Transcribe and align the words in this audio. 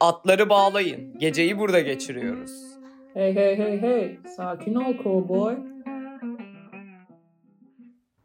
Atları 0.00 0.48
bağlayın. 0.48 1.18
Geceyi 1.18 1.58
burada 1.58 1.80
geçiriyoruz. 1.80 2.50
Hey 3.14 3.34
hey 3.34 3.58
hey 3.58 3.80
hey. 3.80 4.18
Sakin 4.36 4.74
ol 4.74 4.94
cowboy. 5.02 5.56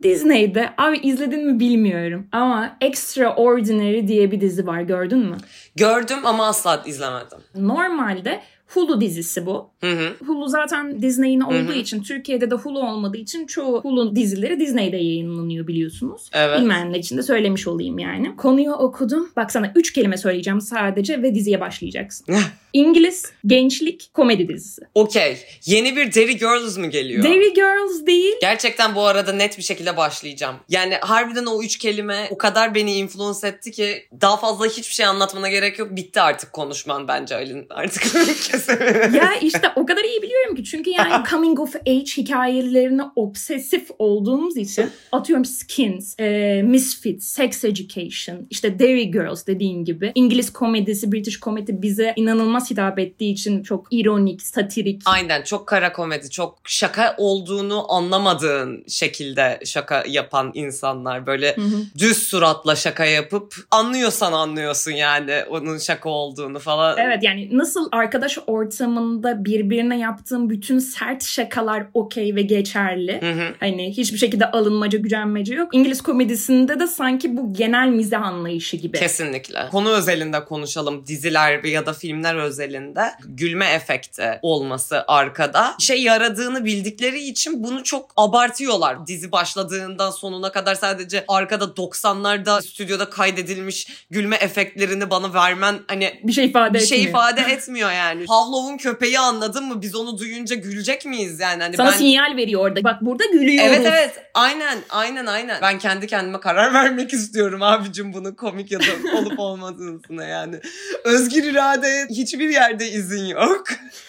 Disney'de 0.04 0.70
abi 0.78 0.97
izledin 0.97 1.46
mi 1.47 1.59
bilmiyorum 1.59 2.28
ama 2.31 2.78
Extraordinary 2.81 4.08
diye 4.08 4.31
bir 4.31 4.41
dizi 4.41 4.67
var 4.67 4.81
gördün 4.81 5.19
mü? 5.19 5.37
Gördüm 5.76 6.17
ama 6.26 6.47
asla 6.47 6.83
izlemedim. 6.86 7.37
Normalde 7.55 8.42
Hulu 8.74 9.01
dizisi 9.01 9.46
bu. 9.46 9.69
Hı 9.81 9.92
hı. 9.92 10.13
Hulu 10.26 10.47
zaten 10.47 11.01
Disney'in 11.01 11.42
olduğu 11.42 11.73
hı. 11.73 11.73
için 11.73 12.03
Türkiye'de 12.03 12.51
de 12.51 12.55
Hulu 12.55 12.79
olmadığı 12.79 13.17
için 13.17 13.46
çoğu 13.46 13.81
Hulu 13.81 14.15
dizileri 14.15 14.60
Disney'de 14.60 14.97
yayınlanıyor 14.97 15.67
biliyorsunuz. 15.67 16.30
Evet. 16.34 16.59
Bilmeyenler 16.59 16.99
için 16.99 17.17
de 17.17 17.23
söylemiş 17.23 17.68
olayım 17.68 17.99
yani. 17.99 18.36
Konuyu 18.36 18.72
okudum. 18.72 19.30
Bak 19.36 19.52
sana 19.52 19.72
üç 19.76 19.94
kelime 19.94 20.18
söyleyeceğim 20.18 20.62
sadece 20.62 21.22
ve 21.22 21.36
diziye 21.36 21.62
başlayacaksın. 21.62 22.26
İngiliz 22.73 23.32
gençlik 23.46 24.09
komedi 24.13 24.49
dizisi. 24.49 24.82
Okey. 24.96 25.38
Yeni 25.66 25.96
bir 25.96 26.13
Derry 26.13 26.38
Girls 26.38 26.77
mı 26.77 26.88
geliyor? 26.88 27.24
Derry 27.24 27.54
Girls 27.54 28.05
değil. 28.05 28.34
Gerçekten 28.41 28.96
bu 28.96 29.02
arada 29.02 29.34
net 29.34 29.58
bir 29.58 29.63
şekilde 29.63 29.98
başlayacağım. 29.98 30.55
Yani 30.70 30.96
harbiden 31.02 31.46
o 31.46 31.63
üç 31.63 31.77
kelime 31.77 32.27
o 32.32 32.38
kadar 32.38 32.76
beni 32.76 32.94
influence 32.94 33.48
etti 33.48 33.71
ki 33.71 34.08
daha 34.21 34.38
fazla 34.38 34.66
hiçbir 34.66 34.94
şey 34.94 35.05
anlatmana 35.05 35.49
gerek 35.49 35.80
yok. 35.80 35.96
Bitti 35.96 36.21
artık 36.21 36.54
konuşman 36.54 37.08
bence 37.08 37.35
Aylin. 37.35 37.66
Artık 37.70 38.04
kesin. 38.67 39.13
ya 39.13 39.35
işte 39.41 39.67
o 39.76 39.85
kadar 39.85 40.03
iyi 40.03 40.22
biliyorum 40.22 40.55
ki 40.55 40.63
çünkü 40.63 40.90
yani 40.90 41.23
coming 41.30 41.59
of 41.59 41.76
age 41.76 42.12
hikayelerine 42.17 43.04
obsesif 43.16 43.90
olduğumuz 43.99 44.58
için 44.58 44.90
atıyorum 45.12 45.45
Skins, 45.45 46.20
e, 46.20 46.62
Misfits, 46.66 47.27
Sex 47.27 47.63
Education, 47.63 48.48
işte 48.49 48.80
Derry 48.80 49.12
Girls 49.12 49.48
dediğin 49.48 49.85
gibi 49.85 50.12
İngiliz 50.15 50.54
komedisi, 50.54 51.12
British 51.12 51.40
komedi 51.40 51.82
bize 51.82 52.13
inanılmaz 52.15 52.71
hitap 52.71 52.99
ettiği 52.99 53.34
için 53.34 53.63
çok 53.63 53.88
ironik, 53.91 54.41
satirik. 54.41 55.01
Aynen 55.05 55.41
çok 55.41 55.68
kara 55.68 55.93
komedi, 55.93 56.29
çok 56.29 56.60
şaka 56.66 57.16
olduğunu 57.18 57.91
anlamadığın 57.91 58.84
şekilde 58.88 59.60
şaka 59.66 60.04
yapan 60.07 60.51
insanlar. 60.54 61.26
Böyle 61.27 61.55
Hı 61.55 61.62
hı. 61.62 61.84
düz 61.98 62.18
suratla 62.18 62.76
şaka 62.76 63.05
yapıp 63.05 63.55
anlıyorsan 63.71 64.33
anlıyorsun 64.33 64.91
yani 64.91 65.43
onun 65.49 65.77
şaka 65.77 66.09
olduğunu 66.09 66.59
falan. 66.59 66.97
Evet 66.97 67.23
yani 67.23 67.49
nasıl 67.51 67.89
arkadaş 67.91 68.38
ortamında 68.47 69.45
birbirine 69.45 69.99
yaptığın 69.99 70.49
bütün 70.49 70.80
sert 70.80 71.23
şakalar 71.23 71.86
okey 71.94 72.36
ve 72.36 72.41
geçerli. 72.41 73.22
Hı 73.22 73.31
hı. 73.31 73.53
Hani 73.59 73.91
hiçbir 73.97 74.17
şekilde 74.17 74.52
alınmaca, 74.52 75.00
gücenmece 75.00 75.55
yok. 75.55 75.75
İngiliz 75.75 76.02
komedisinde 76.02 76.80
de 76.80 76.88
sanki 76.88 77.38
bu 77.38 77.53
genel 77.53 77.88
mizah 77.88 78.22
anlayışı 78.22 78.77
gibi. 78.77 79.00
Kesinlikle. 79.00 79.67
Konu 79.72 79.89
özelinde 79.89 80.45
konuşalım. 80.45 81.08
Diziler 81.08 81.63
ya 81.63 81.85
da 81.85 81.94
filmler 81.94 82.35
özelinde 82.35 83.02
gülme 83.25 83.66
efekti 83.66 84.39
olması 84.41 85.03
arkada. 85.07 85.75
Şey 85.80 86.02
yaradığını 86.03 86.66
bildikleri 86.66 87.19
için 87.19 87.63
bunu 87.63 87.83
çok 87.83 88.11
abartıyorlar. 88.17 89.07
Dizi 89.07 89.31
başladığından 89.31 90.11
sonuna 90.11 90.52
kadar 90.52 90.75
sadece 90.75 91.25
arkada 91.28 91.63
90'larda 91.66 92.61
stüdyoda 92.61 93.09
kaydedilmiş 93.09 93.88
gülme 94.09 94.35
efektlerini 94.35 95.09
bana 95.09 95.33
vermen 95.33 95.75
hani 95.88 96.19
Bir 96.23 96.33
şey 96.33 96.45
ifade 96.45 96.73
bir 96.73 96.85
şey 96.85 96.97
etmiyor. 96.97 97.09
ifade 97.19 97.53
etmiyor 97.53 97.91
yani. 97.91 98.25
Pavlov'un 98.33 98.77
köpeği 98.77 99.19
anladın 99.19 99.65
mı? 99.65 99.81
Biz 99.81 99.95
onu 99.95 100.17
duyunca 100.17 100.55
gülecek 100.55 101.05
miyiz 101.05 101.39
yani? 101.39 101.63
Hani 101.63 101.77
Sana 101.77 101.91
ben... 101.91 101.97
sinyal 101.97 102.37
veriyor 102.37 102.61
orada. 102.61 102.83
Bak 102.83 103.01
burada 103.01 103.25
gülüyoruz. 103.25 103.71
Evet 103.75 103.85
evet 103.85 104.11
aynen 104.33 104.77
aynen 104.89 105.25
aynen. 105.25 105.61
Ben 105.61 105.79
kendi 105.79 106.07
kendime 106.07 106.39
karar 106.39 106.73
vermek 106.73 107.13
istiyorum 107.13 107.61
abicim 107.61 108.13
bunun 108.13 108.31
komik 108.31 108.71
ya 108.71 108.79
da 108.79 108.83
olup 109.17 109.39
olmadığına 109.39 110.23
yani. 110.23 110.59
Özgür 111.03 111.43
iradeye 111.43 112.07
hiçbir 112.09 112.49
yerde 112.49 112.89
izin 112.89 113.25
yok. 113.25 113.63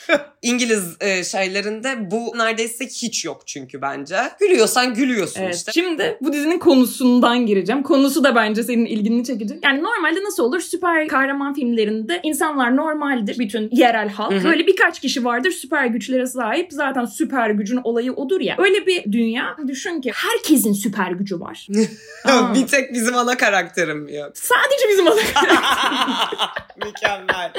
İngiliz 0.45 0.97
e, 1.01 1.25
şeylerinde 1.25 2.11
bu 2.11 2.33
neredeyse 2.39 2.87
hiç 2.87 3.25
yok 3.25 3.43
çünkü 3.47 3.83
bence. 3.83 4.17
Gülüyorsan 4.41 4.95
gülüyorsun 4.95 5.41
Evet. 5.43 5.55
işte. 5.55 5.73
Şimdi 5.73 6.19
bu 6.21 6.33
dizinin 6.33 6.59
konusundan 6.59 7.47
gireceğim. 7.47 7.83
Konusu 7.83 8.25
da 8.25 8.35
bence 8.35 8.63
senin 8.63 8.87
ilgini 8.87 9.25
çekecek. 9.25 9.65
Yani 9.65 9.83
normalde 9.83 10.25
nasıl 10.25 10.43
olur? 10.43 10.61
Süper 10.61 11.09
kahraman 11.09 11.55
filmlerinde 11.55 12.21
insanlar 12.23 12.77
normaldir. 12.77 13.39
Bütün 13.39 13.69
yerel 13.73 14.09
halk. 14.09 14.33
Hı 14.33 14.37
hı. 14.39 14.45
Böyle 14.45 14.67
birkaç 14.67 15.01
kişi 15.01 15.25
vardır 15.25 15.51
süper 15.51 15.87
güçlere 15.87 16.27
sahip. 16.27 16.73
Zaten 16.73 17.05
süper 17.05 17.51
gücün 17.51 17.81
olayı 17.85 18.13
odur 18.13 18.41
ya. 18.41 18.55
Öyle 18.59 18.87
bir 18.87 19.13
dünya 19.13 19.57
düşün 19.69 20.01
ki 20.01 20.13
herkesin 20.15 20.73
süper 20.73 21.11
gücü 21.13 21.41
var. 21.41 21.67
Bir 22.55 22.67
tek 22.67 22.93
bizim 22.95 23.17
ana 23.17 23.37
karakterim 23.37 24.09
yok. 24.09 24.33
Sadece 24.35 24.89
bizim 24.91 25.07
adam. 25.07 25.19
Mükemmel. 26.85 27.53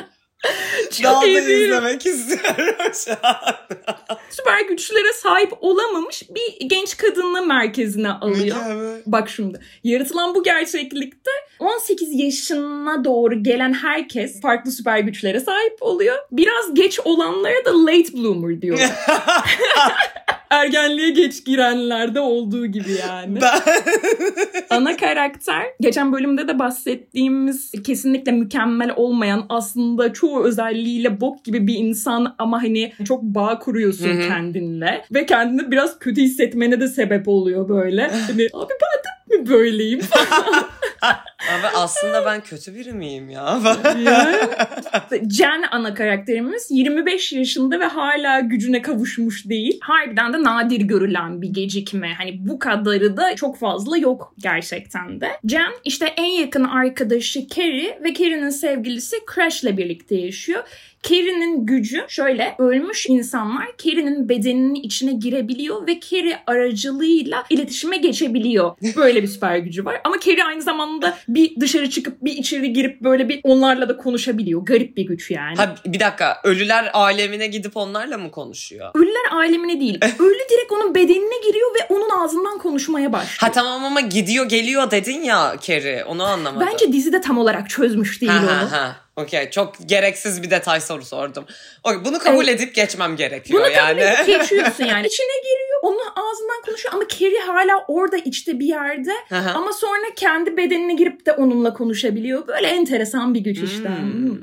Çok 1.01 1.27
iyi 1.27 1.39
izlemek 1.39 2.05
istiyorum 2.05 2.93
şu 3.05 3.11
an. 3.23 3.55
süper 4.29 4.61
güçlere 4.61 5.13
sahip 5.13 5.53
olamamış 5.59 6.23
bir 6.29 6.67
genç 6.67 6.97
kadını 6.97 7.45
merkezine 7.45 8.09
alıyor. 8.09 8.55
Mükemmel. 8.57 9.01
Bak 9.05 9.29
şimdi 9.29 9.59
yaratılan 9.83 10.35
bu 10.35 10.43
gerçeklikte 10.43 11.31
18 11.59 12.19
yaşına 12.19 13.03
doğru 13.05 13.43
gelen 13.43 13.73
herkes 13.73 14.41
farklı 14.41 14.71
süper 14.71 14.99
güçlere 14.99 15.39
sahip 15.39 15.77
oluyor. 15.81 16.17
Biraz 16.31 16.73
geç 16.73 16.99
olanlara 17.05 17.65
da 17.65 17.85
late 17.85 18.13
bloomer 18.13 18.61
diyorlar. 18.61 18.91
Ergenliğe 20.49 21.09
geç 21.09 21.45
girenlerde 21.45 22.19
olduğu 22.19 22.65
gibi 22.65 22.91
yani. 22.91 23.41
Ben... 23.41 23.59
Ana 24.69 24.97
karakter 24.97 25.65
geçen 25.79 26.13
bölümde 26.13 26.47
de 26.47 26.59
bahsettiğimiz 26.59 27.71
kesinlikle 27.83 28.31
mükemmel 28.31 28.93
olmayan 28.95 29.45
aslında 29.49 30.13
çoğu 30.13 30.34
özelliğiyle 30.43 31.21
bok 31.21 31.45
gibi 31.45 31.67
bir 31.67 31.75
insan 31.75 32.35
ama 32.37 32.63
hani 32.63 32.93
çok 33.07 33.23
bağ 33.23 33.59
kuruyorsun 33.59 34.07
Hı 34.09 34.13
hı. 34.23 34.27
kendinle 34.27 35.01
ve 35.13 35.25
kendini 35.25 35.71
biraz 35.71 35.99
kötü 35.99 36.21
hissetmene 36.21 36.79
de 36.79 36.87
sebep 36.87 37.27
oluyor 37.27 37.69
böyle. 37.69 38.01
Hani 38.27 38.47
abi 38.53 38.73
ben 38.81 39.37
de 39.37 39.41
mi 39.41 39.49
böyleyim? 39.49 39.99
Abi 41.01 41.67
aslında 41.75 42.25
ben 42.25 42.41
kötü 42.41 42.75
biri 42.75 42.93
miyim 42.93 43.29
ya? 43.29 43.59
Jen 45.29 45.63
ana 45.71 45.93
karakterimiz 45.93 46.67
25 46.69 47.33
yaşında 47.33 47.79
ve 47.79 47.85
hala 47.85 48.39
gücüne 48.39 48.81
kavuşmuş 48.81 49.49
değil. 49.49 49.79
Harbiden 49.81 50.33
de 50.33 50.43
nadir 50.43 50.81
görülen 50.81 51.41
bir 51.41 51.49
gecikme. 51.49 52.13
Hani 52.17 52.47
bu 52.47 52.59
kadarı 52.59 53.17
da 53.17 53.35
çok 53.35 53.59
fazla 53.59 53.97
yok 53.97 54.33
gerçekten 54.37 55.21
de. 55.21 55.29
Jen 55.45 55.71
işte 55.83 56.05
en 56.05 56.31
yakın 56.41 56.63
arkadaşı 56.63 57.47
Carrie 57.47 57.99
ve 58.03 58.13
Carrie'nin 58.13 58.49
sevgilisi 58.49 59.15
Crash'le 59.35 59.77
birlikte 59.77 60.15
yaşıyor. 60.15 60.63
Carrie'nin 61.09 61.65
gücü 61.65 62.05
şöyle 62.07 62.55
ölmüş 62.59 63.05
insanlar 63.09 63.67
Carrie'nin 63.83 64.29
bedeninin 64.29 64.75
içine 64.75 65.13
girebiliyor 65.13 65.87
ve 65.87 65.99
Carrie 65.99 66.39
aracılığıyla 66.47 67.43
iletişime 67.49 67.97
geçebiliyor. 67.97 68.71
Böyle 68.95 69.23
bir 69.23 69.27
süper 69.27 69.57
gücü 69.57 69.85
var. 69.85 70.01
Ama 70.03 70.19
Carrie 70.19 70.43
aynı 70.43 70.61
zamanda 70.61 71.17
bir 71.27 71.59
dışarı 71.59 71.89
çıkıp 71.89 72.23
bir 72.23 72.31
içeri 72.31 72.73
girip 72.73 73.01
böyle 73.01 73.29
bir 73.29 73.39
onlarla 73.43 73.89
da 73.89 73.97
konuşabiliyor. 73.97 74.61
Garip 74.61 74.97
bir 74.97 75.05
güç 75.05 75.31
yani. 75.31 75.55
Ha, 75.55 75.75
bir 75.85 75.99
dakika 75.99 76.41
ölüler 76.43 76.89
alemine 76.93 77.47
gidip 77.47 77.77
onlarla 77.77 78.17
mı 78.17 78.31
konuşuyor? 78.31 78.91
Ölüler 78.95 79.31
alemine 79.31 79.79
değil. 79.79 79.99
Ölü 80.19 80.39
direkt 80.51 80.71
onun 80.71 80.95
bedenine 80.95 81.47
giriyor 81.47 81.75
ve 81.75 81.93
onun 81.93 82.09
ağzından 82.09 82.57
konuşmaya 82.57 83.13
başlıyor. 83.13 83.37
Ha 83.39 83.51
tamam 83.51 83.85
ama 83.85 84.01
gidiyor 84.01 84.49
geliyor 84.49 84.91
dedin 84.91 85.21
ya 85.21 85.55
Kerry 85.61 86.03
onu 86.03 86.23
anlamadım. 86.23 86.67
Bence 86.71 86.93
dizide 86.93 87.21
tam 87.21 87.37
olarak 87.37 87.69
çözmüş 87.69 88.21
değil 88.21 88.31
ha, 88.31 88.39
onu. 88.43 88.51
ha, 88.51 88.71
ha. 88.71 89.04
Okey 89.15 89.49
çok 89.49 89.75
gereksiz 89.85 90.43
bir 90.43 90.49
detay 90.51 90.81
soru 90.81 91.05
sordum. 91.05 91.45
Okey, 91.83 92.05
bunu 92.05 92.19
kabul 92.19 92.47
edip 92.47 92.75
geçmem 92.75 93.15
gerekiyor 93.15 93.59
Bunu 93.61 93.69
yani. 93.71 94.01
kabul 94.01 94.13
edip 94.13 94.25
geçiyorsun 94.39 94.83
yani. 94.85 95.07
İçine 95.11 95.41
giriyor, 95.43 95.64
onun 95.85 95.99
ağzından 96.15 96.61
konuşuyor 96.65 96.93
ama 96.93 97.07
Carrie 97.07 97.39
hala 97.39 97.85
orada 97.87 98.17
içte 98.17 98.59
bir 98.59 98.65
yerde. 98.65 99.11
Hı. 99.29 99.35
ama 99.55 99.73
sonra 99.73 100.05
kendi 100.15 100.57
bedenine 100.57 100.93
girip 100.93 101.25
de 101.25 101.31
onunla 101.33 101.73
konuşabiliyor. 101.73 102.47
Böyle 102.47 102.67
enteresan 102.67 103.33
bir 103.33 103.39
güç 103.39 103.57
işte. 103.61 103.89
Hmm. 103.89 104.29
Hmm. 104.29 104.37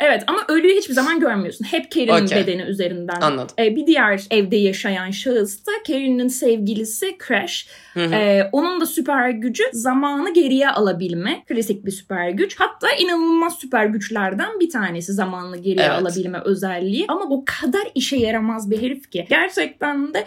Evet 0.00 0.22
ama 0.26 0.44
ölüyü 0.48 0.76
hiçbir 0.76 0.94
zaman 0.94 1.20
görmüyorsun. 1.20 1.64
Hep 1.64 1.90
Carrie'nin 1.90 2.26
Okey. 2.26 2.38
bedeni 2.38 2.62
üzerinden. 2.62 3.20
Anladım. 3.20 3.54
Ee, 3.58 3.76
bir 3.76 3.86
diğer 3.86 4.22
evde 4.30 4.56
yaşayan 4.56 5.10
şahıs 5.10 5.66
da 5.66 5.70
Carrie'nin 5.88 6.28
sevgilisi 6.28 7.16
Crash. 7.28 7.68
Hı 7.94 8.04
hı. 8.04 8.14
Ee, 8.14 8.48
onun 8.52 8.80
da 8.80 8.86
süper 8.86 9.30
gücü 9.30 9.62
zamanı 9.72 10.34
geriye 10.34 10.68
alabilme. 10.70 11.44
Klasik 11.48 11.86
bir 11.86 11.90
süper 11.90 12.30
güç. 12.30 12.56
Hatta 12.58 12.92
inanılmaz 12.92 13.58
süper 13.58 13.86
güçlerden 13.86 14.60
bir 14.60 14.70
tanesi 14.70 15.12
zamanını 15.12 15.56
geriye 15.56 15.86
Evet. 15.86 15.98
alabilme 16.02 16.40
özelliği. 16.44 17.04
Ama 17.08 17.24
o 17.30 17.44
kadar 17.46 17.82
işe 17.94 18.16
yaramaz 18.16 18.70
bir 18.70 18.82
herif 18.82 19.10
ki. 19.10 19.26
Gerçekten 19.28 20.14
de 20.14 20.24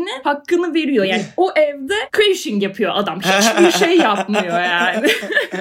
ismini 0.00 0.22
hakkını 0.24 0.74
veriyor. 0.74 1.04
Yani 1.04 1.22
o 1.36 1.50
evde 1.56 1.94
crashing 2.16 2.62
yapıyor 2.62 2.92
adam. 2.94 3.20
Hiçbir 3.20 3.70
şey 3.86 3.96
yapmıyor 3.96 4.60
yani. 4.60 5.08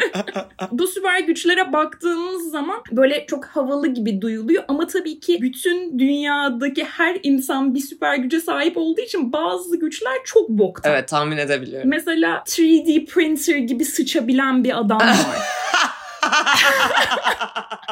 Bu 0.72 0.88
süper 0.88 1.20
güçlere 1.20 1.74
baktığımız 1.74 2.52
zaman 2.52 2.78
böyle 2.92 3.26
çok 3.26 3.46
havalı 3.46 3.88
gibi 3.88 4.22
duyuluyor 4.22 4.64
ama 4.68 4.88
tabii 4.88 5.20
ki 5.20 5.38
bütün 5.42 6.00
dünyadaki 6.00 6.84
her 6.84 7.18
insan 7.24 7.76
bir 7.76 7.80
süper 7.80 8.16
güce 8.16 8.40
sahip 8.40 8.78
olduğu 8.78 9.02
için 9.02 9.34
bazı 9.34 9.80
güçler 9.80 10.18
çok 10.26 10.50
boktan. 10.50 10.92
Evet 10.92 11.08
tahmin 11.08 11.38
edebiliyorum. 11.38 11.90
Mesela 11.90 12.44
3D 12.46 13.06
printer 13.06 13.58
gibi 13.58 13.86
sıçabilen 13.86 14.64
bir 14.64 14.80
adam 14.80 15.00
var. 15.00 15.18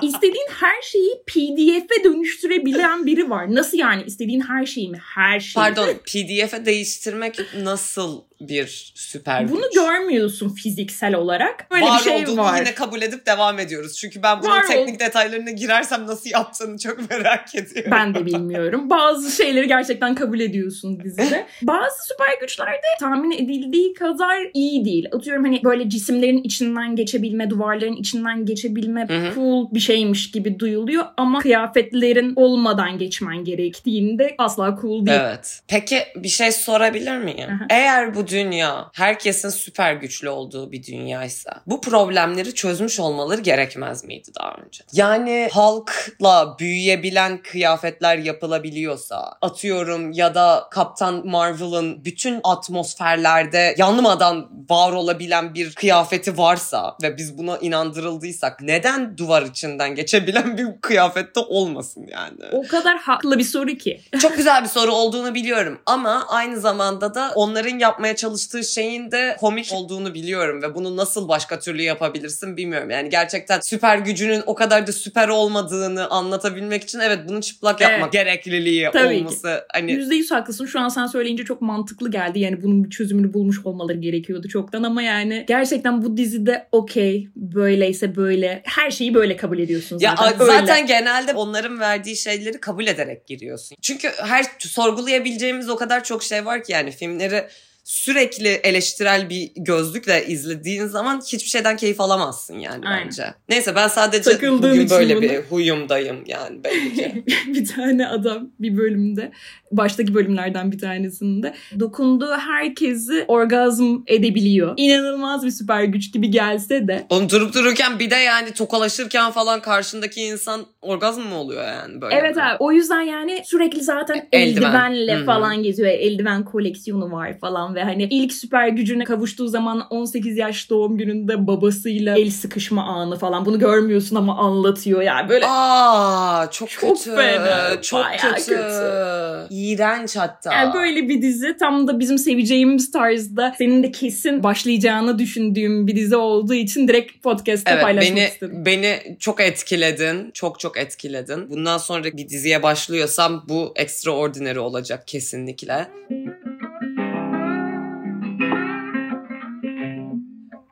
İstediğin 0.02 0.48
her 0.60 0.82
şeyi 0.82 1.24
PDF'e 1.28 2.04
dönüştürebilen 2.04 3.06
biri 3.06 3.30
var. 3.30 3.56
Nasıl 3.56 3.78
yani? 3.78 4.04
İstediğin 4.04 4.42
her 4.42 4.66
şeyi 4.66 4.90
mi? 4.90 5.00
Her 5.16 5.40
şeyi. 5.40 5.54
Pardon 5.54 5.88
PDF'e 5.94 6.66
değiştirmek 6.66 7.40
nasıl 7.64 8.27
bir 8.42 8.92
süper 8.96 9.50
Bunu 9.52 9.62
güç? 9.62 9.74
görmüyorsun 9.76 10.50
fiziksel 10.50 11.16
olarak. 11.16 11.68
Böyle 11.72 11.86
var 11.86 12.00
bir 12.00 12.04
şey 12.04 12.24
olduğunu 12.24 12.42
var. 12.42 12.60
yine 12.60 12.74
kabul 12.76 13.02
edip 13.02 13.26
devam 13.26 13.60
ediyoruz. 13.60 13.98
Çünkü 13.98 14.24
ben 14.24 14.42
bunun 14.42 14.52
Var 14.52 14.64
ol- 14.64 14.68
teknik 14.68 15.00
detaylarına 15.00 15.52
girersem 15.52 16.08
nasıl 16.08 16.30
yaptığını 16.30 16.78
çok 16.78 17.10
merak 17.10 17.56
ediyorum. 17.56 17.92
Ben 17.92 18.14
de 18.16 18.26
bilmiyorum. 18.26 18.90
Bazı 18.90 19.32
şeyleri 19.32 19.68
gerçekten 19.68 20.16
kabul 20.16 20.40
ediyorsun 20.40 21.00
dizide. 21.04 21.46
Bazı 21.62 22.08
süper 22.08 22.40
güçler 22.42 22.74
de 22.74 22.88
tahmin 23.00 23.32
edildiği 23.32 23.94
kadar 23.94 24.38
iyi 24.54 24.86
değil. 24.86 25.08
Atıyorum 25.12 25.44
hani 25.44 25.62
böyle 25.64 25.90
cisimlerin 25.90 26.44
içinden 26.44 26.96
geçebilme, 26.96 27.50
duvarların 27.50 27.96
içinden 27.96 28.46
geçebilme 28.46 29.08
Hı 29.08 29.14
hı. 29.18 29.36
cool 29.36 29.72
bir 29.74 29.80
şeymiş 29.80 30.32
gibi 30.32 30.60
duyuluyor 30.60 31.06
ama 31.18 31.40
kıyafetlerin 31.40 32.34
olmadan 32.36 32.98
geçmen 32.98 33.44
gerektiğinde 33.44 34.36
asla 34.38 34.78
cool 34.82 35.06
değil. 35.06 35.18
Evet. 35.22 35.62
Peki 35.68 36.00
bir 36.16 36.28
şey 36.28 36.52
sorabilir 36.52 37.18
miyim? 37.18 37.50
Aha. 37.50 37.66
Eğer 37.70 38.16
bu 38.16 38.27
dünya 38.28 38.90
herkesin 38.94 39.50
süper 39.50 39.94
güçlü 39.94 40.30
olduğu 40.30 40.72
bir 40.72 40.84
dünyaysa 40.84 41.62
bu 41.66 41.82
problemleri 41.82 42.56
çözmüş 42.56 43.00
olmaları 43.00 43.42
gerekmez 43.42 44.04
miydi 44.04 44.32
daha 44.40 44.52
önce? 44.52 44.84
Yani 44.94 45.50
halkla 45.52 46.56
büyüyebilen 46.60 47.42
kıyafetler 47.42 48.18
yapılabiliyorsa 48.18 49.38
atıyorum 49.42 50.12
ya 50.12 50.36
da 50.36 50.68
Kaptan 50.72 51.28
Marvel'ın 51.28 52.06
bütün 52.06 52.40
atmosferlerde 52.44 53.76
yanmadan 53.78 54.50
var 54.70 54.92
olabilen 54.92 55.54
bir 55.54 55.74
kıyafeti 55.74 56.38
varsa 56.38 56.96
ve 57.04 57.18
biz 57.18 57.38
buna 57.38 57.58
inandırıldıysak 57.58 58.62
neden 58.62 59.18
duvar 59.18 59.42
içinden 59.42 59.96
geçebilen 59.96 60.58
bir 60.58 60.82
kıyafette 60.82 61.40
olmasın 61.40 62.08
yani? 62.12 62.44
O 62.52 62.68
kadar 62.68 62.98
haklı 62.98 63.38
bir 63.38 63.44
soru 63.44 63.68
ki. 63.78 64.02
Çok 64.22 64.38
güzel 64.38 64.64
bir 64.64 64.70
soru 64.70 64.92
olduğunu 64.92 65.36
biliyorum 65.36 65.80
ama 65.86 66.26
aynı 66.28 66.60
zamanda 66.60 67.16
da 67.16 67.32
onların 67.36 67.80
yapmaya 67.80 68.16
çalıştığı 68.18 68.64
şeyin 68.64 69.12
de 69.12 69.38
komik 69.40 69.70
olduğunu 69.74 70.14
biliyorum 70.14 70.62
ve 70.62 70.76
bunu 70.76 70.98
nasıl 70.98 71.28
başka 71.28 71.60
türlü 71.60 71.82
yapabilirsin 71.82 72.58
bilmiyorum. 72.58 72.90
Yani 72.90 73.10
gerçekten 73.10 73.60
süper 73.60 73.98
gücünün 73.98 74.44
o 74.46 74.56
kadar 74.56 74.88
da 74.88 74.92
süper 74.92 75.28
olmadığını 75.30 76.10
anlatabilmek 76.10 76.84
için 76.84 77.00
evet 77.00 77.20
bunu 77.28 77.42
çıplak 77.42 77.82
yapmak 77.82 78.00
Evet. 78.02 78.14
gerekliliği 78.14 78.90
Tabii 78.94 79.16
ki. 79.18 79.22
olması 79.22 79.66
hani 79.74 79.92
Yüzde 79.92 80.16
yüz 80.16 80.32
haklısın. 80.32 80.66
Şu 80.66 80.80
an 80.80 80.90
sen 80.90 81.08
söyleyince 81.08 81.44
çok 81.46 81.62
mantıklı 81.62 82.12
geldi. 82.12 82.40
Yani 82.40 82.64
bunun 82.64 82.84
bir 82.84 82.90
çözümünü 82.90 83.34
bulmuş 83.34 83.66
olmaları 83.66 83.98
gerekiyordu 83.98 84.48
çoktan 84.48 84.84
ama 84.84 85.02
yani 85.02 85.46
gerçekten 85.48 86.04
bu 86.04 86.18
dizide 86.18 86.68
okey 86.72 87.28
böyleyse 87.36 88.16
böyle 88.16 88.62
her 88.66 88.92
şeyi 88.92 89.14
böyle 89.14 89.38
kabul 89.38 89.60
ediyorsun 89.60 90.00
Ya 90.00 90.16
zaten. 90.18 90.40
a- 90.40 90.44
Öyle. 90.44 90.60
zaten 90.60 90.86
genelde 90.86 91.34
onların 91.34 91.80
verdiği 91.80 92.16
şeyleri 92.18 92.60
kabul 92.60 92.88
ederek 92.88 93.28
giriyorsun. 93.28 93.78
Çünkü 93.82 94.10
her 94.18 94.46
sorgulayabileceğimiz 94.60 95.70
o 95.70 95.76
kadar 95.76 96.04
çok 96.04 96.24
şey 96.24 96.46
var 96.46 96.64
ki 96.64 96.72
yani 96.72 96.92
filmleri 96.92 97.48
sürekli 97.88 98.48
eleştirel 98.48 99.30
bir 99.30 99.52
gözlükle 99.56 100.26
izlediğin 100.28 100.86
zaman 100.86 101.22
hiçbir 101.28 101.50
şeyden 101.50 101.78
keyif 101.78 102.02
alamazsın 102.02 102.60
yani 102.60 102.88
Aynen. 102.88 103.06
bence. 103.06 103.34
Neyse 103.50 103.76
ben 103.76 103.88
sadece 103.88 104.32
Takıldığın 104.32 104.72
bugün 104.72 104.90
böyle 104.90 105.16
bunu. 105.16 105.22
bir 105.22 105.38
huyumdayım 105.38 106.24
yani 106.26 106.64
belli 106.64 106.94
ki. 106.94 107.24
bir 107.48 107.66
tane 107.68 108.08
adam 108.08 108.50
bir 108.60 108.78
bölümde 108.78 109.32
baştaki 109.72 110.14
bölümlerden 110.14 110.72
bir 110.72 110.80
tanesinde 110.80 111.54
dokunduğu 111.80 112.32
herkesi 112.32 113.26
orgazm 113.28 113.96
edebiliyor. 114.08 114.74
İnanılmaz 114.78 115.46
bir 115.46 115.52
süper 115.52 115.84
güç 115.84 116.14
gibi 116.14 116.32
gelse 116.32 116.88
de 116.88 117.06
Oğlum 117.10 117.30
durup 117.30 117.54
dururken 117.54 118.00
bir 118.00 118.10
de 118.10 118.16
yani 118.16 118.52
tokalaşırken 118.52 119.32
falan 119.32 119.62
karşındaki 119.62 120.22
insan 120.22 120.66
orgazm 120.88 121.22
mı 121.22 121.36
oluyor 121.40 121.64
yani 121.64 122.02
böyle? 122.02 122.16
Evet 122.16 122.36
mi? 122.36 122.44
abi 122.44 122.56
o 122.60 122.72
yüzden 122.72 123.02
yani 123.02 123.42
sürekli 123.46 123.82
zaten 123.84 124.28
Eldiven. 124.32 124.68
eldivenle 124.72 125.16
hı. 125.16 125.26
falan 125.26 125.64
geziyor. 125.64 125.90
Eldiven 125.90 126.46
koleksiyonu 126.46 127.12
var 127.12 127.40
falan 127.40 127.76
ve 127.76 127.84
hani 127.84 128.04
ilk 128.04 128.34
süper 128.34 128.68
gücüne 128.68 129.04
kavuştuğu 129.04 129.48
zaman 129.48 129.88
18 129.90 130.38
yaş 130.38 130.70
doğum 130.70 130.98
gününde 130.98 131.48
babasıyla 131.48 132.18
el 132.18 132.30
sıkışma 132.32 132.84
anı 132.84 133.18
falan 133.20 133.46
bunu 133.46 133.60
görmüyorsun 133.60 134.16
ama 134.16 134.38
anlatıyor 134.38 135.02
yani 135.02 135.30
böyle 135.30 135.46
Aa 135.48 136.48
çok, 136.52 136.70
Çok 136.70 136.98
kötü. 136.98 137.16
fena, 137.16 137.82
Çok 137.82 138.06
kötü. 138.22 138.46
kötü. 138.46 139.48
İğrenç 139.50 140.16
hatta. 140.16 140.54
yani 140.54 140.74
böyle 140.74 141.10
bir 141.10 141.22
dizi 141.22 141.58
tam 141.58 141.88
da 141.88 142.00
bizim 142.00 142.18
seveceğimiz 142.18 142.92
tarzda 142.92 143.54
senin 143.58 143.84
de 143.84 143.92
kesin 143.92 144.44
başlayacağını 144.44 145.20
düşündüğüm 145.20 145.88
bir 145.88 145.96
dizi 145.96 146.16
olduğu 146.16 146.54
için 146.54 146.88
direkt 146.88 147.24
podcast'te 147.24 147.72
Evet 147.72 147.84
paylaşmak 147.84 148.18
beni 148.18 148.26
istedim. 148.28 148.66
beni 148.66 149.18
çok 149.20 149.42
etkiledin. 149.42 150.32
Çok 150.34 150.60
çok 150.60 150.77
etkiledin. 150.78 151.50
Bundan 151.50 151.78
sonra 151.78 152.04
bir 152.04 152.30
diziye 152.30 152.64
başlıyorsam 152.64 153.46
bu 153.50 153.74
extraordinary 153.76 154.60
olacak 154.60 155.08
kesinlikle. 155.08 155.88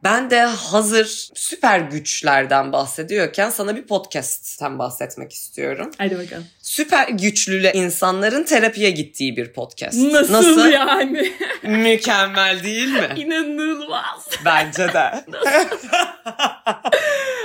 Ben 0.05 0.29
de 0.29 0.41
hazır 0.41 1.29
süper 1.33 1.79
güçlerden 1.79 2.71
bahsediyorken 2.71 3.49
sana 3.49 3.75
bir 3.75 3.87
podcast'ten 3.87 4.79
bahsetmek 4.79 5.33
istiyorum. 5.33 5.91
Hadi 5.97 6.17
bakalım. 6.17 6.45
Süper 6.61 7.07
güçlü 7.07 7.71
insanların 7.73 8.43
terapiye 8.43 8.91
gittiği 8.91 9.37
bir 9.37 9.53
podcast. 9.53 9.97
Nasıl, 9.97 10.71
yani? 10.71 11.31
Mükemmel 11.63 12.63
değil 12.63 12.87
mi? 12.87 13.09
İnanılmaz. 13.15 14.29
Bence 14.45 14.93
de. 14.93 15.25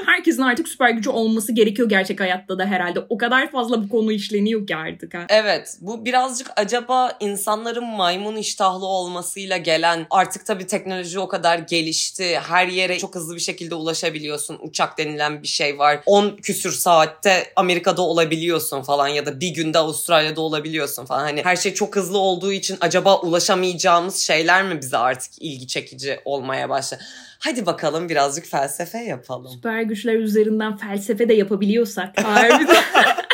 Herkesin 0.07 0.43
artık 0.43 0.69
süper 0.69 0.91
gücü 0.91 1.11
olması 1.11 1.53
gerekiyor 1.53 1.89
gerçek 1.89 2.21
hayatta 2.21 2.59
da 2.59 2.67
herhalde. 2.67 3.01
O 3.09 3.19
kadar 3.19 3.51
fazla 3.51 3.85
bu 3.85 3.89
konu 3.89 4.12
işleniyor 4.12 4.67
ki 4.67 4.77
artık. 4.77 5.15
Ha. 5.15 5.27
Evet 5.29 5.77
bu 5.81 6.05
birazcık 6.05 6.51
acaba 6.57 7.12
insanların 7.21 7.87
maymun 7.87 8.37
iştahlı 8.37 8.87
olmasıyla 8.87 9.57
gelen 9.57 10.07
artık 10.11 10.47
tabii 10.47 10.67
teknoloji 10.67 11.19
o 11.19 11.29
kadar 11.29 11.59
gelişti. 11.59 12.39
Her 12.50 12.69
yere 12.69 12.99
çok 12.99 13.14
hızlı 13.14 13.35
bir 13.35 13.41
şekilde 13.41 13.75
ulaşabiliyorsun. 13.75 14.58
Uçak 14.62 14.99
denilen 14.99 15.43
bir 15.43 15.49
şey 15.49 15.79
var. 15.79 16.00
10 16.06 16.37
küsür 16.37 16.73
saatte 16.73 17.52
Amerika'da 17.56 18.02
olabiliyorsun 18.02 18.82
falan 18.82 19.08
ya 19.08 19.26
da 19.26 19.41
bir 19.41 19.49
günde 19.49 19.79
Avustralya'da 19.79 20.41
olabiliyorsun 20.41 21.05
falan. 21.06 21.20
Hani 21.20 21.44
her 21.44 21.56
şey 21.56 21.75
çok 21.75 21.97
hızlı 21.97 22.19
olduğu 22.19 22.52
için 22.52 22.79
acaba 22.81 23.20
ulaşamayacağımız 23.20 24.17
şeyler 24.17 24.62
mi 24.62 24.81
bize 24.81 24.97
artık 24.97 25.32
ilgi 25.41 25.67
çekici 25.67 26.20
olmaya 26.25 26.69
başladı? 26.69 27.02
Hadi 27.38 27.67
bakalım 27.67 28.08
birazcık 28.08 28.47
felsefe 28.47 28.99
yapalım. 28.99 29.52
Süper 29.52 29.83
güçler 29.83 30.14
üzerinden 30.14 30.76
felsefe 30.76 31.28
de 31.28 31.35
yapabiliyorsak 31.35 32.21
harbiden 32.25 32.85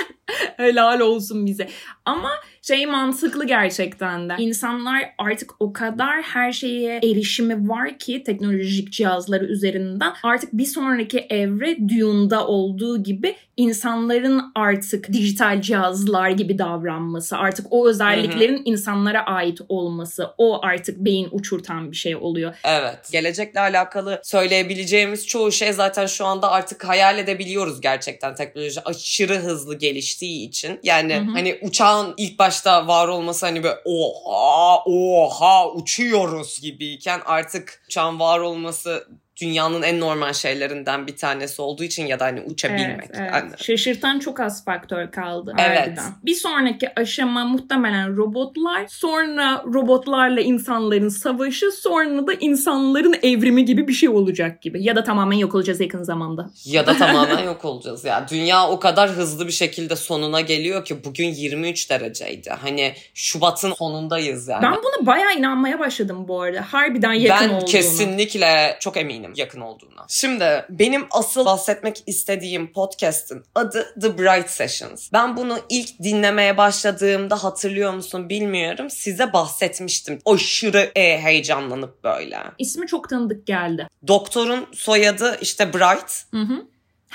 helal 0.56 1.00
olsun 1.00 1.46
bize. 1.46 1.68
Ama 2.04 2.30
şey 2.66 2.86
mantıklı 2.86 3.46
gerçekten 3.46 4.28
de. 4.28 4.34
İnsanlar 4.38 5.02
artık 5.18 5.50
o 5.60 5.72
kadar 5.72 6.22
her 6.22 6.52
şeye 6.52 6.96
erişimi 6.96 7.68
var 7.68 7.98
ki 7.98 8.22
teknolojik 8.22 8.92
cihazları 8.92 9.44
üzerinden 9.44 10.12
artık 10.22 10.52
bir 10.52 10.66
sonraki 10.66 11.18
evre 11.18 11.76
Dune'da 11.88 12.46
olduğu 12.46 13.02
gibi 13.02 13.36
insanların 13.56 14.42
artık 14.54 15.12
dijital 15.12 15.60
cihazlar 15.60 16.30
gibi 16.30 16.58
davranması, 16.58 17.36
artık 17.36 17.66
o 17.70 17.88
özelliklerin 17.88 18.62
insanlara 18.64 19.26
ait 19.26 19.60
olması, 19.68 20.30
o 20.38 20.64
artık 20.64 20.98
beyin 20.98 21.28
uçurtan 21.30 21.90
bir 21.90 21.96
şey 21.96 22.16
oluyor. 22.16 22.54
Evet. 22.64 22.98
Gelecekle 23.12 23.60
alakalı 23.60 24.20
söyleyebileceğimiz 24.24 25.26
çoğu 25.26 25.52
şey 25.52 25.72
zaten 25.72 26.06
şu 26.06 26.24
anda 26.24 26.50
artık 26.50 26.84
hayal 26.84 27.18
edebiliyoruz 27.18 27.80
gerçekten 27.80 28.34
teknoloji 28.34 28.80
aşırı 28.84 29.38
hızlı 29.38 29.78
geliştiği 29.78 30.48
için. 30.48 30.80
Yani 30.82 31.14
Hı 31.14 31.20
hı. 31.20 31.30
hani 31.32 31.58
uçağın 31.62 32.14
ilk 32.16 32.38
başta 32.56 32.86
var 32.86 33.08
olması 33.08 33.46
hani 33.46 33.62
böyle 33.62 33.78
oha 33.84 34.82
oha 34.86 35.70
uçuyoruz 35.70 36.60
gibiyken 36.60 37.20
artık 37.26 37.82
uçağın 37.86 38.20
var 38.20 38.38
olması 38.38 39.08
dünyanın 39.40 39.82
en 39.82 40.00
normal 40.00 40.32
şeylerinden 40.32 41.06
bir 41.06 41.16
tanesi 41.16 41.62
olduğu 41.62 41.84
için 41.84 42.06
ya 42.06 42.20
da 42.20 42.24
hani 42.24 42.40
uçabilmek. 42.40 42.90
Evet, 42.90 43.10
evet. 43.14 43.30
Yani. 43.32 43.50
Şaşırtan 43.58 44.18
çok 44.18 44.40
az 44.40 44.64
faktör 44.64 45.10
kaldı. 45.10 45.54
Evet. 45.58 45.78
harbiden. 45.78 46.12
Bir 46.24 46.34
sonraki 46.34 47.00
aşama 47.00 47.44
muhtemelen 47.44 48.16
robotlar, 48.16 48.86
sonra 48.88 49.64
robotlarla 49.74 50.40
insanların 50.40 51.08
savaşı, 51.08 51.72
sonra 51.72 52.26
da 52.26 52.32
insanların 52.32 53.14
evrimi 53.22 53.64
gibi 53.64 53.88
bir 53.88 53.92
şey 53.92 54.08
olacak 54.08 54.62
gibi. 54.62 54.82
Ya 54.82 54.96
da 54.96 55.04
tamamen 55.04 55.36
yok 55.36 55.54
olacağız 55.54 55.80
yakın 55.80 56.02
zamanda. 56.02 56.50
Ya 56.64 56.86
da 56.86 56.96
tamamen 56.96 57.38
yok 57.44 57.64
olacağız 57.64 58.04
ya. 58.04 58.26
Dünya 58.30 58.68
o 58.68 58.80
kadar 58.80 59.10
hızlı 59.10 59.46
bir 59.46 59.52
şekilde 59.52 59.96
sonuna 59.96 60.40
geliyor 60.40 60.84
ki 60.84 61.04
bugün 61.04 61.28
23 61.28 61.90
dereceydi. 61.90 62.50
Hani 62.62 62.94
Şubat'ın 63.14 63.72
sonundayız 63.72 64.48
yani. 64.48 64.62
Ben 64.62 64.74
buna 64.74 65.06
bayağı 65.06 65.34
inanmaya 65.34 65.78
başladım 65.78 66.28
bu 66.28 66.42
arada. 66.42 66.60
Harbiden 66.70 67.12
yakın 67.12 67.48
ben 67.48 67.54
olduğunu. 67.54 67.66
kesinlikle 67.66 68.76
çok 68.80 68.96
eminim 68.96 69.25
yakın 69.36 69.60
olduğuna. 69.60 70.06
Şimdi 70.08 70.64
benim 70.68 71.06
asıl 71.10 71.44
bahsetmek 71.44 72.02
istediğim 72.06 72.72
podcast'ın 72.72 73.44
adı 73.54 73.94
The 74.00 74.18
Bright 74.18 74.50
Sessions. 74.50 75.12
Ben 75.12 75.36
bunu 75.36 75.58
ilk 75.68 76.02
dinlemeye 76.02 76.56
başladığımda 76.56 77.44
hatırlıyor 77.44 77.94
musun 77.94 78.28
bilmiyorum. 78.28 78.90
Size 78.90 79.32
bahsetmiştim. 79.32 80.18
Aşırı 80.26 80.90
e, 80.94 81.18
heyecanlanıp 81.18 82.04
böyle. 82.04 82.38
İsmi 82.58 82.86
çok 82.86 83.08
tanıdık 83.08 83.46
geldi. 83.46 83.88
Doktorun 84.08 84.66
soyadı 84.72 85.38
işte 85.40 85.72
Bright. 85.74 86.24
Hı 86.30 86.40
hı. 86.40 86.66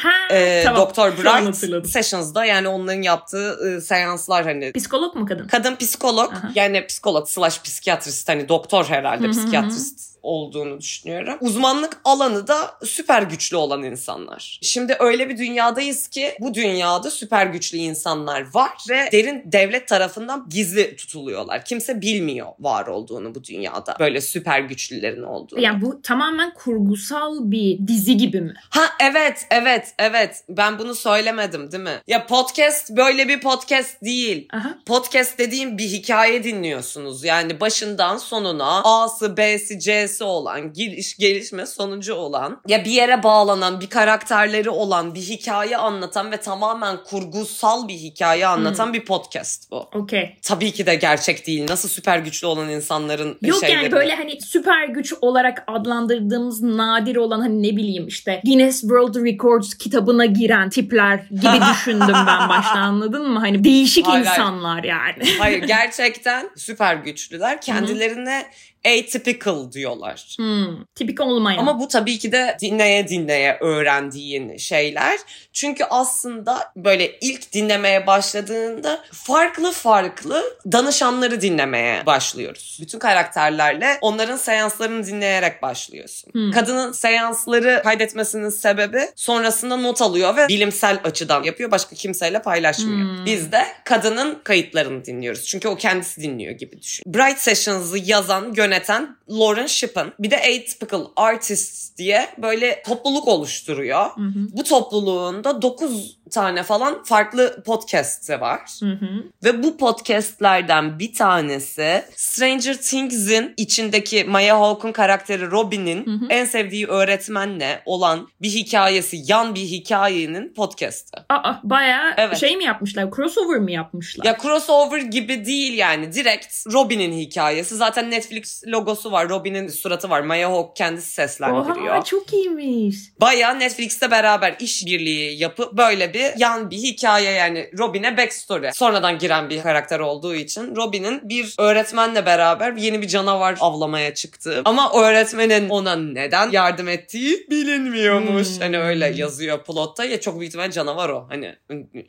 Ha, 0.04 0.10
Ee, 0.32 0.62
tamam. 0.66 0.82
Doktor 0.82 1.12
Bright. 1.18 1.88
Sessions'da 1.88 2.46
yani 2.46 2.68
onların 2.68 3.02
yaptığı 3.02 3.58
e, 3.78 3.82
seanslar 3.82 4.44
hani 4.44 4.72
Psikolog 4.74 5.16
mu 5.16 5.26
kadın? 5.26 5.48
kadın 5.48 5.76
psikolog 5.76 6.34
Aha. 6.34 6.52
yani 6.56 6.88
psikolog 6.88 7.28
slash 7.28 7.62
psikiyatrist 7.62 8.30
hani 8.30 8.50
doktor 8.50 8.86
herhalde 8.86 9.24
Hı 9.24 9.28
hı 9.28 9.32
hı. 9.32 9.32
psikiyatrist 9.32 10.12
olduğunu 10.24 10.80
düşünüyorum. 10.82 11.38
Uzmanlık 11.42 11.98
alanı 12.06 12.48
da 12.48 12.72
süper 12.84 13.22
güçlü 13.22 13.58
olan 13.58 13.84
insanlar. 13.84 14.60
Şimdi 14.62 14.96
öyle 15.00 15.30
bir 15.30 15.38
dünyadayız 15.38 16.08
ki 16.08 16.32
bu 16.40 16.54
dünyada 16.54 17.10
süper 17.12 17.46
güçlü 17.46 17.78
insanlar 17.78 18.54
var 18.54 18.72
ve 18.90 19.10
derin 19.12 19.44
devlet 19.46 19.88
tarafından 19.88 20.46
gizli 20.50 20.96
tutuluyorlar. 20.96 21.66
Kimse 21.66 22.02
bilmiyor 22.02 22.48
var 22.60 22.88
olduğunu 22.88 23.36
bu 23.36 23.44
dünyada. 23.44 23.96
Böyle 24.00 24.22
süper 24.22 24.60
güçlülerin 24.60 25.24
olduğunu. 25.24 25.62
Yani 25.62 25.82
bu 25.82 26.02
tamamen 26.02 26.54
kurgusal 26.54 27.52
bir 27.52 27.88
dizi 27.88 28.18
gibi 28.18 28.42
mi? 28.42 28.54
Ha 28.70 28.84
evet 29.00 29.46
evet 29.52 29.91
evet 30.00 30.44
ben 30.50 30.80
bunu 30.80 30.96
söylemedim 30.96 31.72
değil 31.72 31.84
mi? 31.84 32.02
Ya 32.08 32.26
podcast 32.26 32.90
böyle 32.90 33.28
bir 33.28 33.42
podcast 33.42 34.02
değil. 34.02 34.48
Aha. 34.54 34.78
Podcast 34.86 35.40
dediğim 35.40 35.78
bir 35.78 35.84
hikaye 35.84 36.44
dinliyorsunuz. 36.44 37.24
Yani 37.24 37.60
başından 37.60 38.18
sonuna 38.18 38.82
A'sı, 38.84 39.38
B'si, 39.38 39.80
C'si 39.80 40.24
olan, 40.24 40.74
giriş, 40.74 41.18
gelişme, 41.18 41.66
sonucu 41.66 42.14
olan, 42.14 42.62
ya 42.68 42.86
bir 42.86 42.92
yere 42.92 43.24
bağlanan, 43.24 43.82
bir 43.82 43.88
karakterleri 43.88 44.70
olan, 44.70 45.16
bir 45.16 45.22
hikaye 45.22 45.78
anlatan 45.78 46.32
ve 46.32 46.38
tamamen 46.38 47.04
kurgusal 47.04 47.88
bir 47.88 47.94
hikaye 47.94 48.48
anlatan 48.48 48.94
bir 48.94 49.06
podcast 49.06 49.72
bu. 49.72 49.78
Okey. 49.94 50.38
Tabii 50.42 50.72
ki 50.72 50.86
de 50.86 50.96
gerçek 50.96 51.48
değil. 51.48 51.66
Nasıl 51.70 51.90
süper 51.90 52.20
güçlü 52.20 52.48
olan 52.48 52.70
insanların 52.70 53.38
Yok 53.42 53.60
şeyleri. 53.60 53.84
yani 53.84 53.92
böyle 53.92 54.16
hani 54.16 54.42
süper 54.42 54.88
güç 54.88 55.14
olarak 55.22 55.64
adlandırdığımız 55.68 56.62
nadir 56.62 57.16
olan 57.16 57.40
hani 57.40 57.64
ne 57.64 57.76
bileyim 57.78 58.08
işte 58.08 58.42
Guinness 58.46 58.82
World 58.82 59.16
Records 59.16 59.71
kitabına 59.78 60.26
giren 60.26 60.70
tipler 60.70 61.18
gibi 61.32 61.62
düşündüm 61.74 62.16
ben 62.28 62.50
başta 62.50 62.80
anladın 62.80 63.30
mı? 63.30 63.40
Hani 63.40 63.64
değişik 63.64 64.08
Hayır, 64.08 64.26
hayır. 64.26 64.40
insanlar 64.40 64.84
yani. 64.84 65.38
Hayır 65.40 65.64
gerçekten 65.64 66.50
süper 66.56 66.96
güçlüler. 66.96 67.62
Kendilerine 67.62 68.46
atypical 68.86 69.72
diyorlar. 69.72 70.36
Hmm, 70.38 70.86
tipik 70.96 71.22
olmayan. 71.22 71.58
Ama 71.58 71.80
bu 71.80 71.88
tabii 71.88 72.20
ki 72.20 72.32
de 72.32 72.58
dinleye 72.62 73.08
dinleye 73.08 73.58
öğrendiğin 73.62 74.58
şeyler. 74.58 75.20
Çünkü 75.54 75.84
aslında 75.84 76.72
böyle 76.76 77.20
ilk 77.22 77.54
dinlemeye 77.54 78.08
başladığında 78.08 79.04
farklı 79.12 79.72
farklı 79.72 80.44
danışanları 80.72 81.42
dinlemeye 81.42 82.06
başlıyoruz. 82.06 82.78
Bütün 82.82 83.00
karakterlerle 83.00 83.98
onların 84.02 84.38
seanslarını 84.38 85.06
dinleyerek 85.06 85.62
başlıyorsun. 85.62 86.34
Hmm. 86.34 86.52
Kadının 86.52 86.92
seansları 86.92 87.82
kaydetmesinin 87.84 88.50
sebebi 88.50 89.02
sonrasında 89.16 89.78
not 89.78 90.02
alıyor 90.02 90.36
ve 90.36 90.48
bilimsel 90.48 91.00
açıdan 91.04 91.44
yapıyor. 91.44 91.72
Başka 91.72 91.96
kimseyle 91.96 92.42
paylaşmıyor. 92.42 93.18
Hmm. 93.18 93.26
Biz 93.26 93.52
de 93.52 93.68
kadının 93.84 94.40
kayıtlarını 94.44 95.06
dinliyoruz. 95.06 95.46
Çünkü 95.46 95.68
o 95.68 95.76
kendisi 95.76 96.22
dinliyor 96.22 96.52
gibi 96.52 96.82
düşün. 96.82 97.04
Bright 97.14 97.40
Sessions'ı 97.40 97.98
yazan, 97.98 98.54
yöneten 98.72 99.18
Lauren 99.30 99.68
Shippen. 99.68 100.12
Bir 100.20 100.32
de 100.32 100.38
Atypical 100.38 101.06
Artists 101.16 101.98
diye 101.98 102.28
böyle 102.38 102.84
topluluk 102.84 103.28
oluşturuyor. 103.28 104.06
Hı 104.06 104.22
hı. 104.22 104.48
Bu 104.52 104.64
topluluğunda 104.64 105.62
9 105.62 106.18
tane 106.32 106.64
falan 106.64 107.04
farklı 107.04 107.64
podcast 107.66 108.30
var. 108.30 108.62
Hı 108.80 108.86
hı. 108.86 109.24
Ve 109.44 109.64
bu 109.64 109.78
podcastlerden 109.78 111.00
bir 111.00 111.14
tanesi 111.14 112.04
Stranger 112.16 112.74
Things'in 112.74 113.54
içindeki 113.58 114.24
Maya 114.24 114.60
Hawke'un 114.60 114.92
karakteri 114.92 115.52
Robin'in 115.52 116.06
Hı 116.06 116.12
hı. 116.12 116.30
en 116.30 116.46
sevdiği 116.46 116.88
öğretmenle 116.88 117.82
olan 117.86 118.28
bir 118.42 118.50
hikayesi, 118.50 119.18
yan 119.26 119.56
bir 119.56 119.62
hikayenin 119.62 120.54
podcastı. 120.54 121.26
Aa 121.30 121.54
bayağı 121.64 122.14
Evet. 122.18 122.38
şey 122.38 122.58
mi 122.58 122.64
yapmışlar? 122.64 123.12
Crossover 123.16 123.60
mi 123.60 123.74
yapmışlar? 123.74 124.26
Ya 124.26 124.38
crossover 124.42 125.00
gibi 125.02 125.46
değil 125.46 125.74
yani. 125.74 126.14
Direkt 126.14 126.68
Robin'in 126.74 127.14
hikayesi. 127.14 127.76
Zaten 127.76 128.12
Netflix 128.12 128.61
logosu 128.68 129.12
var. 129.12 129.30
Robin'in 129.30 129.68
suratı 129.68 130.10
var. 130.10 130.22
Maya 130.22 130.52
Hawke 130.52 130.74
kendisi 130.76 131.14
seslendiriyor. 131.14 131.96
Oha 131.96 132.04
çok 132.04 132.34
iyiymiş. 132.34 132.98
Baya 133.22 133.54
Netflix'te 133.54 134.12
beraber 134.12 134.56
işbirliği 134.60 135.42
yapıp 135.42 135.74
böyle 135.74 136.14
bir 136.14 136.40
yan 136.40 136.72
bir 136.72 136.78
hikaye 136.78 137.32
yani 137.32 137.70
Robin'e 137.78 138.18
backstory. 138.18 138.70
Sonradan 138.74 139.18
giren 139.18 139.50
bir 139.50 139.62
karakter 139.62 140.00
olduğu 140.00 140.36
için 140.36 140.76
Robin'in 140.76 141.30
bir 141.30 141.56
öğretmenle 141.58 142.26
beraber 142.26 142.74
yeni 142.74 143.02
bir 143.02 143.08
canavar 143.08 143.58
avlamaya 143.60 144.14
çıktığı 144.14 144.62
ama 144.66 144.92
öğretmenin 144.94 145.70
ona 145.70 145.96
neden 145.96 146.52
yardım 146.52 146.88
ettiği 146.88 147.48
bilinmiyormuş. 147.50 148.48
Hmm. 148.48 148.60
Hani 148.60 148.80
öyle 148.80 149.14
yazıyor 149.16 149.64
plotta 149.64 150.06
ya 150.06 150.20
çok 150.22 150.40
büyük 150.40 150.50
ihtimalle 150.50 150.72
canavar 150.72 151.10
o. 151.10 151.28
Hani 151.30 151.56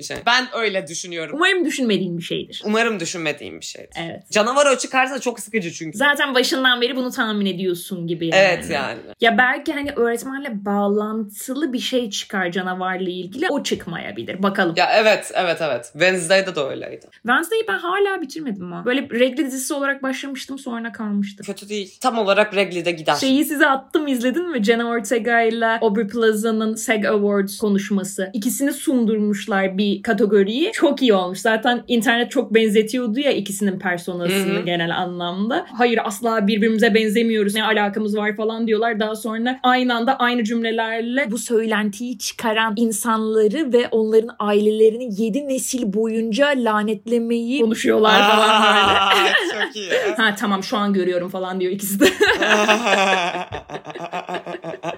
şey. 0.06 0.16
Ben 0.26 0.48
öyle 0.54 0.86
düşünüyorum. 0.86 1.36
Umarım 1.36 1.64
düşünmediğim 1.64 2.18
bir 2.18 2.22
şeydir. 2.22 2.62
Umarım 2.64 3.00
düşünmediğim 3.00 3.60
bir 3.60 3.64
şeydir. 3.64 3.96
Evet. 3.96 4.30
Canavar 4.30 4.66
o 4.66 4.78
çıkarsa 4.78 5.20
çok 5.20 5.40
sıkıcı 5.40 5.72
çünkü. 5.72 5.98
Zaten 5.98 6.34
başından 6.42 6.80
beri 6.80 6.96
bunu 6.96 7.10
tahmin 7.10 7.46
ediyorsun 7.46 8.06
gibi 8.06 8.26
yani. 8.26 8.36
Evet 8.36 8.70
yani. 8.70 8.98
Ya 9.20 9.38
belki 9.38 9.72
hani 9.72 9.90
öğretmenle 9.96 10.64
bağlantılı 10.64 11.72
bir 11.72 11.78
şey 11.78 12.10
çıkar 12.10 12.50
canavarla 12.50 13.10
ilgili. 13.10 13.46
O 13.50 13.62
çıkmayabilir. 13.62 14.42
Bakalım. 14.42 14.74
Ya 14.76 14.90
evet 14.94 15.32
evet 15.34 15.58
evet. 15.60 15.84
Wednesday'da 15.92 16.56
da 16.56 16.70
öyleydi. 16.70 17.06
Wednesday'i 17.12 17.64
ben 17.68 17.78
hala 17.78 18.22
bitirmedim 18.22 18.72
ha. 18.72 18.82
Böyle 18.84 19.00
regli 19.10 19.46
dizisi 19.46 19.74
olarak 19.74 20.02
başlamıştım 20.02 20.58
sonra 20.58 20.92
kalmıştım. 20.92 21.46
Kötü 21.46 21.68
değil. 21.68 21.98
Tam 22.00 22.18
olarak 22.18 22.54
Regli'de 22.56 22.90
gider. 22.90 23.14
Şeyi 23.14 23.44
size 23.44 23.66
attım 23.66 24.06
izledin 24.06 24.50
mi? 24.50 24.64
Jenna 24.64 24.88
Ortega 24.88 25.40
ile 25.40 25.66
Aubrey 25.66 26.06
Plaza'nın 26.06 26.74
SAG 26.74 27.04
Awards 27.04 27.58
konuşması. 27.58 28.30
İkisini 28.32 28.72
sundurmuşlar 28.72 29.78
bir 29.78 30.02
kategoriyi. 30.02 30.72
Çok 30.72 31.02
iyi 31.02 31.14
olmuş. 31.14 31.38
Zaten 31.38 31.84
internet 31.88 32.30
çok 32.30 32.54
benzetiyordu 32.54 33.20
ya 33.20 33.30
ikisinin 33.32 33.78
personasını 33.78 34.54
Hı 34.54 34.60
hı. 34.60 34.64
genel 34.64 34.96
anlamda. 34.96 35.66
Hayır 35.78 35.98
asla 36.04 36.31
birbirimize 36.40 36.94
benzemiyoruz. 36.94 37.54
Ne 37.54 37.64
alakamız 37.64 38.16
var 38.16 38.36
falan 38.36 38.66
diyorlar. 38.66 39.00
Daha 39.00 39.16
sonra 39.16 39.60
aynı 39.62 39.94
anda 39.94 40.16
aynı 40.16 40.44
cümlelerle 40.44 41.30
bu 41.30 41.38
söylentiyi 41.38 42.18
çıkaran 42.18 42.74
insanları 42.76 43.72
ve 43.72 43.88
onların 43.90 44.36
ailelerini 44.38 45.22
7 45.22 45.48
nesil 45.48 45.92
boyunca 45.92 46.46
lanetlemeyi 46.56 47.60
konuşuyorlar 47.60 48.30
falan 48.30 48.62
böyle. 48.62 48.98
Aa, 48.98 49.10
Çok 49.64 49.76
iyi. 49.76 49.90
Ha 50.16 50.34
tamam 50.38 50.62
şu 50.62 50.76
an 50.76 50.92
görüyorum 50.92 51.28
falan 51.28 51.60
diyor 51.60 51.72
ikisi 51.72 52.00
de. 52.00 52.04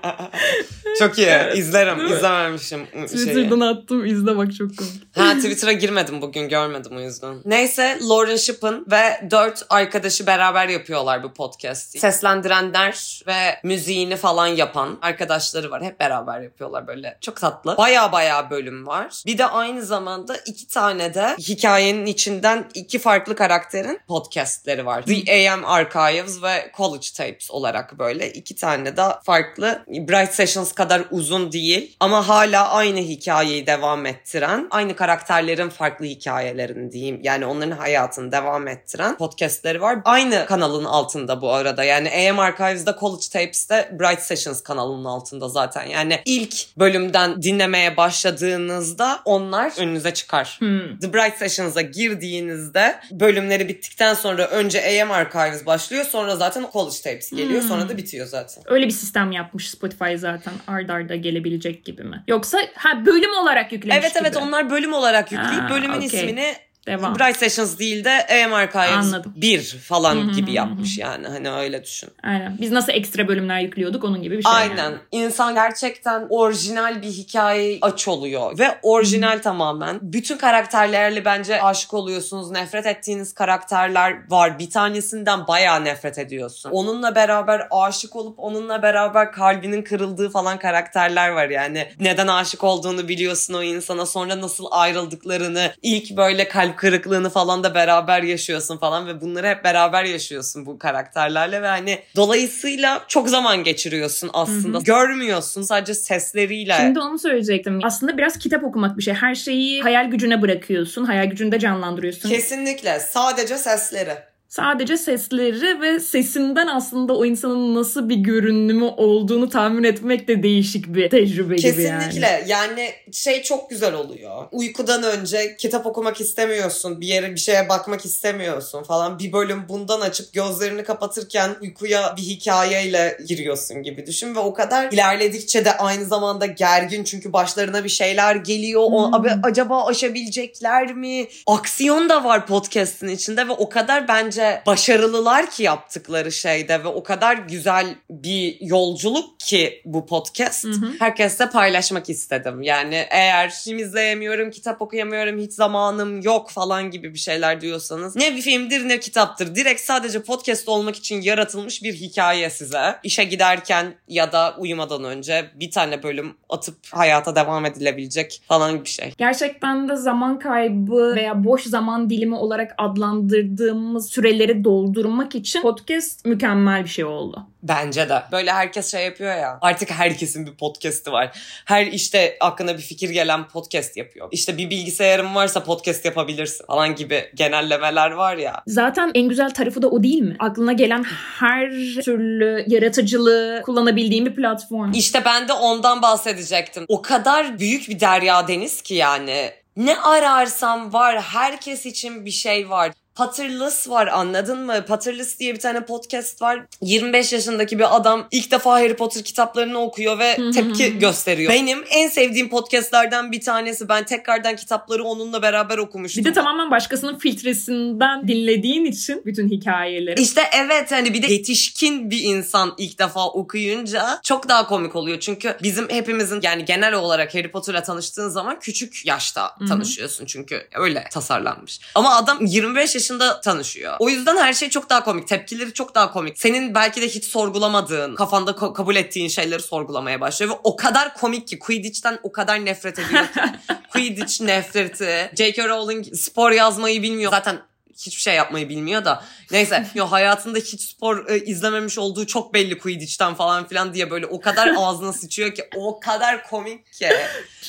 çok 0.98 1.18
iyi. 1.18 1.38
İzlerim. 1.54 2.06
İzlememişim. 2.06 2.86
Şeyi. 2.94 3.06
Twitter'dan 3.06 3.60
attım 3.60 4.06
izle 4.06 4.36
bak 4.36 4.54
çok 4.54 4.76
komik. 4.78 4.92
Ha 5.16 5.34
Twitter'a 5.34 5.72
girmedim 5.72 6.22
bugün 6.22 6.48
görmedim 6.48 6.96
o 6.96 7.00
yüzden. 7.00 7.36
Neyse 7.44 7.98
Lauren 8.08 8.36
Shippen 8.36 8.84
ve 8.90 9.28
dört 9.30 9.66
arkadaşı 9.70 10.26
beraber 10.26 10.68
yapıyorlar 10.68 11.22
bu 11.22 11.32
podcast'i. 11.32 11.98
Seslendirenler 11.98 13.22
ve 13.26 13.58
müziğini 13.62 14.16
falan 14.16 14.46
yapan 14.46 14.98
arkadaşları 15.02 15.70
var. 15.70 15.82
Hep 15.82 16.00
beraber 16.00 16.40
yapıyorlar 16.40 16.86
böyle. 16.86 17.18
Çok 17.20 17.36
tatlı. 17.36 17.76
Baya 17.76 18.12
baya 18.12 18.50
bölüm 18.50 18.86
var. 18.86 19.22
Bir 19.26 19.38
de 19.38 19.46
aynı 19.46 19.82
zamanda 19.82 20.36
iki 20.46 20.68
tane 20.68 21.14
de 21.14 21.36
hikayenin 21.38 22.06
içinden 22.06 22.64
iki 22.74 22.98
farklı 22.98 23.36
karakterin 23.36 24.00
podcastleri 24.08 24.86
var. 24.86 25.02
The 25.02 25.50
AM 25.52 25.64
Archives 25.64 26.42
ve 26.42 26.72
College 26.76 27.06
Tapes 27.16 27.50
olarak 27.50 27.98
böyle 27.98 28.32
iki 28.32 28.56
tane 28.56 28.96
de 28.96 29.04
farklı 29.24 29.84
Bright 29.88 30.33
Sessions 30.34 30.72
kadar 30.72 31.02
uzun 31.10 31.52
değil 31.52 31.96
ama 32.00 32.28
hala 32.28 32.68
aynı 32.70 32.98
hikayeyi 32.98 33.66
devam 33.66 34.06
ettiren, 34.06 34.66
aynı 34.70 34.96
karakterlerin 34.96 35.68
farklı 35.68 36.06
hikayelerini 36.06 36.92
diyeyim. 36.92 37.20
Yani 37.22 37.46
onların 37.46 37.76
hayatını 37.76 38.32
devam 38.32 38.68
ettiren 38.68 39.16
podcastleri 39.16 39.80
var. 39.80 39.98
Aynı 40.04 40.46
kanalın 40.46 40.84
altında 40.84 41.40
bu 41.40 41.52
arada. 41.52 41.84
Yani 41.84 42.10
AM 42.30 42.38
Archives'da 42.38 42.96
College 43.00 43.24
Tapes'te 43.32 43.96
Bright 44.00 44.20
Sessions 44.22 44.62
kanalının 44.62 45.04
altında 45.04 45.48
zaten. 45.48 45.84
Yani 45.86 46.20
ilk 46.24 46.78
bölümden 46.78 47.42
dinlemeye 47.42 47.96
başladığınızda 47.96 49.20
onlar 49.24 49.72
önünüze 49.78 50.14
çıkar. 50.14 50.56
Hmm. 50.58 50.98
The 50.98 51.12
Bright 51.12 51.38
Sessions'a 51.38 51.80
girdiğinizde 51.80 53.00
bölümleri 53.10 53.68
bittikten 53.68 54.14
sonra 54.14 54.46
önce 54.46 55.02
AM 55.02 55.10
Archives 55.10 55.66
başlıyor 55.66 56.04
sonra 56.04 56.36
zaten 56.36 56.66
College 56.72 56.96
Tapes 57.04 57.30
geliyor 57.30 57.60
Hmm. 57.62 57.68
sonra 57.68 57.88
da 57.88 57.96
bitiyor 57.96 58.26
zaten. 58.26 58.64
Öyle 58.66 58.86
bir 58.86 58.90
sistem 58.92 59.32
yapmış 59.32 59.70
Spotify 59.70 60.04
zaten 60.24 60.52
ard 60.66 60.88
arda 60.88 61.16
gelebilecek 61.16 61.84
gibi 61.84 62.02
mi? 62.02 62.24
Yoksa 62.28 62.58
ha 62.74 63.06
bölüm 63.06 63.34
olarak 63.42 63.72
yüklemiş 63.72 63.96
Evet 64.04 64.16
evet 64.20 64.34
gibi. 64.34 64.44
onlar 64.44 64.70
bölüm 64.70 64.92
olarak 64.92 65.32
yükleyip 65.32 65.62
Ha, 65.62 65.70
bölümün 65.70 65.96
okey. 65.96 66.06
ismini 66.06 66.54
Devam. 66.86 67.14
Bright 67.18 67.36
Sessions 67.36 67.78
değil 67.78 68.04
de 68.04 68.26
AM 68.44 68.52
Archives 68.52 68.90
Anladım. 68.90 69.32
1 69.36 69.62
falan 69.62 70.16
Hı 70.16 70.20
hı 70.20 70.32
gibi 70.32 70.50
hı 70.50 70.54
yapmış 70.54 70.98
yani. 70.98 71.26
Hani 71.26 71.50
öyle 71.50 71.84
düşün. 71.84 72.08
Aynen. 72.22 72.56
Biz 72.60 72.72
nasıl 72.72 72.92
ekstra 72.92 73.28
bölümler 73.28 73.60
yüklüyorduk 73.60 74.04
onun 74.04 74.22
gibi 74.22 74.38
bir 74.38 74.42
şey. 74.42 74.52
Aynen. 74.52 74.76
yani. 74.76 74.96
İnsan 75.12 75.54
gerçekten 75.54 76.26
orijinal 76.30 77.02
bir 77.02 77.08
hikaye 77.08 77.78
aç 77.82 78.08
oluyor. 78.08 78.58
Ve 78.58 78.78
orijinal 78.82 79.42
tamamen. 79.42 79.98
Bütün 80.02 80.38
karakterlerle 80.38 81.24
bence 81.24 81.62
aşık 81.62 81.94
oluyorsunuz. 81.94 82.50
Nefret 82.50 82.86
ettiğiniz 82.86 83.34
karakterler 83.34 84.30
var. 84.30 84.58
Bir 84.58 84.70
tanesinden 84.70 85.46
bayağı 85.46 85.84
nefret 85.84 86.18
ediyorsun. 86.18 86.70
Onunla 86.70 87.14
beraber 87.14 87.68
aşık 87.70 88.16
olup 88.16 88.38
onunla 88.38 88.82
beraber 88.82 89.32
kalbinin 89.32 89.82
kırıldığı 89.82 90.30
falan 90.30 90.58
karakterler 90.58 91.28
var 91.28 91.48
yani. 91.48 91.88
Neden 92.00 92.26
aşık 92.26 92.64
olduğunu 92.64 93.08
biliyorsun 93.08 93.54
o 93.54 93.62
insana. 93.62 94.06
Sonra 94.06 94.40
nasıl 94.40 94.66
ayrıldıklarını, 94.70 95.72
ilk 95.82 96.16
böyle 96.16 96.48
kalp 96.48 96.73
kırıklığını 96.76 97.30
falan 97.30 97.64
da 97.64 97.74
beraber 97.74 98.22
yaşıyorsun 98.22 98.78
falan 98.78 99.06
ve 99.06 99.20
bunları 99.20 99.46
hep 99.46 99.64
beraber 99.64 100.04
yaşıyorsun 100.04 100.66
bu 100.66 100.78
karakterlerle 100.78 101.62
ve 101.62 101.66
hani 101.66 101.98
dolayısıyla 102.16 103.04
çok 103.08 103.28
zaman 103.28 103.64
geçiriyorsun 103.64 104.30
aslında. 104.32 104.78
Görmüyorsun 104.78 105.62
sadece 105.62 105.94
sesleriyle. 105.94 106.74
Şimdi 106.80 107.00
onu 107.00 107.18
söyleyecektim. 107.18 107.80
Aslında 107.82 108.18
biraz 108.18 108.38
kitap 108.38 108.64
okumak 108.64 108.98
bir 108.98 109.02
şey. 109.02 109.14
Her 109.14 109.34
şeyi 109.34 109.82
hayal 109.82 110.10
gücüne 110.10 110.42
bırakıyorsun. 110.42 111.04
Hayal 111.04 111.24
gücünde 111.24 111.58
canlandırıyorsun. 111.58 112.28
Kesinlikle 112.28 113.00
sadece 113.00 113.58
sesleri. 113.58 114.33
Sadece 114.54 114.96
sesleri 114.96 115.80
ve 115.80 116.00
sesinden 116.00 116.66
aslında 116.66 117.16
o 117.16 117.24
insanın 117.24 117.74
nasıl 117.74 118.08
bir 118.08 118.16
görünümü 118.16 118.84
olduğunu 118.84 119.48
tahmin 119.48 119.84
etmek 119.84 120.28
de 120.28 120.42
değişik 120.42 120.94
bir 120.94 121.10
tecrübe 121.10 121.56
gibi 121.56 121.82
yani. 121.82 122.04
Kesinlikle 122.04 122.44
yani 122.48 122.90
şey 123.12 123.42
çok 123.42 123.70
güzel 123.70 123.94
oluyor. 123.94 124.44
Uykudan 124.52 125.02
önce 125.02 125.56
kitap 125.56 125.86
okumak 125.86 126.20
istemiyorsun. 126.20 127.00
Bir 127.00 127.06
yere 127.06 127.30
bir 127.30 127.40
şeye 127.40 127.68
bakmak 127.68 128.04
istemiyorsun 128.04 128.82
falan. 128.82 129.18
Bir 129.18 129.32
bölüm 129.32 129.64
bundan 129.68 130.00
açıp 130.00 130.32
gözlerini 130.32 130.84
kapatırken 130.84 131.50
uykuya 131.62 132.14
bir 132.16 132.22
hikayeyle 132.22 133.18
giriyorsun 133.28 133.82
gibi 133.82 134.06
düşün. 134.06 134.34
Ve 134.34 134.38
o 134.38 134.54
kadar 134.54 134.92
ilerledikçe 134.92 135.64
de 135.64 135.76
aynı 135.76 136.04
zamanda 136.04 136.46
gergin. 136.46 137.04
Çünkü 137.04 137.32
başlarına 137.32 137.84
bir 137.84 137.88
şeyler 137.88 138.36
geliyor. 138.36 138.82
O, 138.84 139.06
Hmm. 139.06 139.14
abi, 139.14 139.30
acaba 139.42 139.86
aşabilecekler 139.86 140.94
mi? 140.94 141.26
Aksiyon 141.46 142.08
da 142.08 142.24
var 142.24 142.46
podcast'in 142.46 143.08
içinde 143.08 143.48
ve 143.48 143.52
o 143.52 143.68
kadar 143.68 144.08
bence 144.08 144.43
başarılılar 144.66 145.50
ki 145.50 145.62
yaptıkları 145.62 146.32
şeyde 146.32 146.84
ve 146.84 146.88
o 146.88 147.02
kadar 147.02 147.36
güzel 147.36 147.86
bir 148.10 148.56
yolculuk 148.60 149.40
ki 149.40 149.82
bu 149.84 150.06
podcast. 150.06 150.64
Hı 150.64 150.70
hı. 150.70 150.92
Herkesle 150.98 151.50
paylaşmak 151.50 152.10
istedim. 152.10 152.62
Yani 152.62 153.06
eğer 153.10 153.50
film 153.50 153.78
izleyemiyorum, 153.78 154.50
kitap 154.50 154.82
okuyamıyorum, 154.82 155.38
hiç 155.38 155.52
zamanım 155.52 156.20
yok 156.20 156.50
falan 156.50 156.90
gibi 156.90 157.14
bir 157.14 157.18
şeyler 157.18 157.60
diyorsanız 157.60 158.16
ne 158.16 158.36
bir 158.36 158.42
filmdir 158.42 158.88
ne 158.88 159.00
kitaptır. 159.00 159.54
Direkt 159.54 159.80
sadece 159.80 160.22
podcast 160.22 160.68
olmak 160.68 160.96
için 160.96 161.22
yaratılmış 161.22 161.82
bir 161.82 161.94
hikaye 161.94 162.50
size. 162.50 162.96
İşe 163.02 163.24
giderken 163.24 163.94
ya 164.08 164.32
da 164.32 164.54
uyumadan 164.58 165.04
önce 165.04 165.50
bir 165.54 165.70
tane 165.70 166.02
bölüm 166.02 166.36
atıp 166.48 166.76
hayata 166.90 167.36
devam 167.36 167.66
edilebilecek 167.66 168.42
falan 168.48 168.84
bir 168.84 168.88
şey. 168.88 169.14
Gerçekten 169.18 169.88
de 169.88 169.96
zaman 169.96 170.38
kaybı 170.38 171.14
veya 171.16 171.44
boş 171.44 171.62
zaman 171.62 172.10
dilimi 172.10 172.34
olarak 172.34 172.74
adlandırdığımız 172.78 174.10
süreleri 174.24 174.64
doldurmak 174.64 175.34
için 175.34 175.62
podcast 175.62 176.24
mükemmel 176.24 176.84
bir 176.84 176.88
şey 176.88 177.04
oldu. 177.04 177.46
Bence 177.62 178.08
de. 178.08 178.22
Böyle 178.32 178.52
herkes 178.52 178.90
şey 178.90 179.04
yapıyor 179.04 179.36
ya. 179.36 179.58
Artık 179.60 179.90
herkesin 179.90 180.46
bir 180.46 180.54
podcast'i 180.54 181.12
var. 181.12 181.38
Her 181.64 181.86
işte 181.86 182.36
aklına 182.40 182.76
bir 182.76 182.82
fikir 182.82 183.10
gelen 183.10 183.48
podcast 183.48 183.96
yapıyor. 183.96 184.28
İşte 184.30 184.58
bir 184.58 184.70
bilgisayarın 184.70 185.34
varsa 185.34 185.64
podcast 185.64 186.04
yapabilirsin 186.04 186.66
falan 186.66 186.94
gibi 186.94 187.30
genellemeler 187.34 188.10
var 188.10 188.36
ya. 188.36 188.62
Zaten 188.66 189.10
en 189.14 189.28
güzel 189.28 189.50
tarafı 189.50 189.82
da 189.82 189.88
o 189.88 190.02
değil 190.02 190.22
mi? 190.22 190.36
Aklına 190.38 190.72
gelen 190.72 191.02
her 191.38 191.70
türlü 192.04 192.64
yaratıcılığı 192.66 193.62
kullanabildiğin 193.64 194.26
bir 194.26 194.34
platform. 194.34 194.92
İşte 194.92 195.22
ben 195.24 195.48
de 195.48 195.52
ondan 195.52 196.02
bahsedecektim. 196.02 196.84
O 196.88 197.02
kadar 197.02 197.58
büyük 197.58 197.88
bir 197.88 198.00
derya 198.00 198.48
deniz 198.48 198.82
ki 198.82 198.94
yani. 198.94 199.50
Ne 199.76 199.96
ararsam 199.96 200.92
var. 200.92 201.20
Herkes 201.20 201.86
için 201.86 202.26
bir 202.26 202.30
şey 202.30 202.70
var. 202.70 202.92
Patırlıs 203.14 203.88
var 203.88 204.06
anladın 204.06 204.66
mı? 204.66 204.84
Patırlıs 204.88 205.38
diye 205.38 205.54
bir 205.54 205.58
tane 205.58 205.84
podcast 205.84 206.42
var. 206.42 206.66
25 206.80 207.32
yaşındaki 207.32 207.78
bir 207.78 207.96
adam 207.96 208.28
ilk 208.30 208.50
defa 208.50 208.70
Harry 208.70 208.96
Potter 208.96 209.22
kitaplarını 209.22 209.78
okuyor 209.78 210.18
ve 210.18 210.36
tepki 210.54 210.98
gösteriyor. 210.98 211.52
Benim 211.52 211.84
en 211.90 212.08
sevdiğim 212.08 212.48
podcastlerden 212.48 213.32
bir 213.32 213.40
tanesi. 213.40 213.88
Ben 213.88 214.04
tekrardan 214.04 214.56
kitapları 214.56 215.04
onunla 215.04 215.42
beraber 215.42 215.78
okumuştum. 215.78 216.24
Bir 216.24 216.30
de 216.30 216.32
tamamen 216.32 216.70
başkasının 216.70 217.18
filtresinden 217.18 218.28
dinlediğin 218.28 218.84
için 218.84 219.22
bütün 219.26 219.48
hikayeleri. 219.48 220.20
İşte 220.20 220.42
evet 220.64 220.92
hani 220.92 221.14
bir 221.14 221.22
de 221.22 221.32
yetişkin 221.32 222.10
bir 222.10 222.20
insan 222.22 222.74
ilk 222.78 222.98
defa 222.98 223.28
okuyunca 223.28 224.20
çok 224.22 224.48
daha 224.48 224.66
komik 224.66 224.96
oluyor. 224.96 225.20
Çünkü 225.20 225.56
bizim 225.62 225.88
hepimizin 225.88 226.40
yani 226.42 226.64
genel 226.64 226.94
olarak 226.94 227.34
Harry 227.34 227.50
Potter'la 227.50 227.82
tanıştığın 227.82 228.28
zaman 228.28 228.58
küçük 228.60 229.06
yaşta 229.06 229.54
tanışıyorsun. 229.68 230.26
Çünkü 230.26 230.68
öyle 230.74 231.04
tasarlanmış. 231.12 231.80
Ama 231.94 232.16
adam 232.16 232.46
25 232.46 232.94
yaşında 232.94 233.03
tanışıyor. 233.42 233.96
O 233.98 234.08
yüzden 234.08 234.36
her 234.36 234.52
şey 234.52 234.70
çok 234.70 234.90
daha 234.90 235.04
komik. 235.04 235.28
Tepkileri 235.28 235.72
çok 235.72 235.94
daha 235.94 236.12
komik. 236.12 236.38
Senin 236.38 236.74
belki 236.74 237.02
de 237.02 237.08
hiç 237.08 237.24
sorgulamadığın, 237.24 238.14
kafanda 238.14 238.50
ko- 238.50 238.72
kabul 238.72 238.96
ettiğin 238.96 239.28
şeyleri 239.28 239.62
sorgulamaya 239.62 240.20
başlıyor. 240.20 240.52
Ve 240.52 240.58
o 240.64 240.76
kadar 240.76 241.14
komik 241.14 241.48
ki 241.48 241.58
Quidditch'ten 241.58 242.18
o 242.22 242.32
kadar 242.32 242.64
nefret 242.64 242.98
ediyor 242.98 243.24
ki. 243.24 243.40
Quidditch 243.92 244.40
nefreti. 244.40 245.30
J.K. 245.36 245.68
Rowling 245.68 246.14
spor 246.14 246.50
yazmayı 246.50 247.02
bilmiyor. 247.02 247.30
Zaten 247.30 247.58
hiçbir 247.98 248.20
şey 248.20 248.34
yapmayı 248.34 248.68
bilmiyor 248.68 249.04
da. 249.04 249.24
Neyse 249.50 249.86
yo 249.94 250.06
hayatında 250.06 250.58
hiç 250.58 250.80
spor 250.80 251.28
e, 251.28 251.38
izlememiş 251.38 251.98
olduğu 251.98 252.26
çok 252.26 252.54
belli 252.54 252.78
Quidditch'ten 252.78 253.34
falan 253.34 253.68
filan 253.68 253.94
diye 253.94 254.10
böyle 254.10 254.26
o 254.26 254.40
kadar 254.40 254.74
ağzına 254.78 255.12
sıçıyor 255.12 255.54
ki 255.54 255.64
o 255.76 256.00
kadar 256.00 256.48
komik 256.48 256.92
ki. 256.92 257.08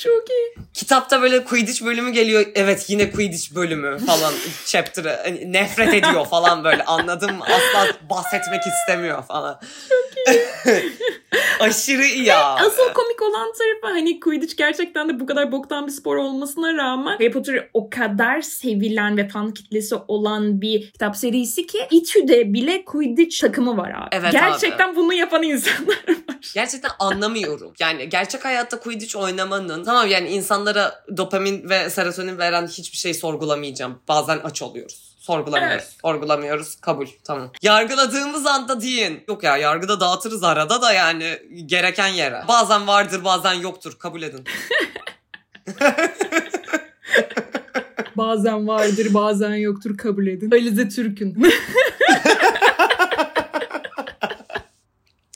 Çok 0.03 0.29
iyi. 0.29 0.55
Kitapta 0.73 1.21
böyle 1.21 1.43
Quidditch 1.43 1.85
bölümü 1.85 2.11
geliyor. 2.11 2.45
Evet 2.55 2.85
yine 2.87 3.11
Quidditch 3.11 3.55
bölümü 3.55 4.05
falan 4.05 4.33
chapter'ı. 4.65 5.19
Hani 5.23 5.53
nefret 5.53 5.93
ediyor 5.93 6.25
falan 6.25 6.63
böyle 6.63 6.85
anladın 6.85 7.35
mı? 7.35 7.45
Asla 7.45 7.87
bahsetmek 8.09 8.61
istemiyor 8.67 9.23
falan. 9.23 9.61
Aşırı 11.59 12.05
iyi 12.05 12.23
ya. 12.23 12.55
Asıl 12.55 12.93
komik 12.93 13.21
olan 13.21 13.53
tarafı 13.57 13.87
hani 13.97 14.19
Quidditch 14.19 14.57
gerçekten 14.57 15.09
de 15.09 15.19
bu 15.19 15.25
kadar 15.25 15.51
boktan 15.51 15.87
bir 15.87 15.91
spor 15.91 16.15
olmasına 16.15 16.73
rağmen 16.73 17.13
Harry 17.17 17.31
Potter 17.31 17.69
o 17.73 17.89
kadar 17.89 18.41
sevilen 18.41 19.17
ve 19.17 19.29
fan 19.29 19.53
kitlesi 19.53 19.95
olan 20.15 20.61
bir 20.61 20.91
kitap 20.91 21.17
serisi 21.17 21.67
ki 21.67 21.79
İTÜ'de 21.91 22.53
bile 22.53 22.85
Quidditch 22.85 23.41
takımı 23.41 23.77
var 23.77 23.89
abi. 23.89 24.09
Evet 24.11 24.31
gerçekten 24.31 24.95
bunu 24.95 25.13
yapan 25.13 25.43
insanlar 25.43 25.87
var. 26.07 26.37
Gerçekten 26.53 26.91
anlamıyorum. 26.99 27.73
Yani 27.79 28.09
gerçek 28.09 28.45
hayatta 28.45 28.79
Quidditch 28.79 29.15
oynamanın 29.15 29.83
tamam 29.83 30.07
yani 30.07 30.29
insanlara 30.29 31.03
dopamin 31.17 31.69
ve 31.69 31.89
serotonin 31.89 32.37
veren 32.37 32.67
hiçbir 32.67 32.97
şey 32.97 33.13
sorgulamayacağım. 33.13 33.99
Bazen 34.07 34.39
aç 34.43 34.61
oluyoruz. 34.61 35.15
Sorgulamıyoruz. 35.19 35.83
Evet. 35.83 35.95
Sorgulamıyoruz. 36.01 36.75
Kabul. 36.75 37.07
Tamam. 37.23 37.51
Yargıladığımız 37.61 38.45
anda 38.45 38.81
deyin. 38.81 39.23
Yok 39.27 39.43
ya 39.43 39.57
yargıda 39.57 39.99
dağıtırız 39.99 40.43
arada 40.43 40.81
da 40.81 40.93
yani 40.93 41.39
gereken 41.65 42.07
yere. 42.07 42.43
Bazen 42.47 42.87
vardır 42.87 43.23
bazen 43.23 43.53
yoktur. 43.53 43.99
Kabul 43.99 44.21
edin. 44.21 44.43
Bazen 48.17 48.67
vardır 48.67 49.13
bazen 49.13 49.55
yoktur 49.55 49.97
kabul 49.97 50.27
edin. 50.27 50.51
Alize 50.51 50.89
Türk'ün. 50.89 51.37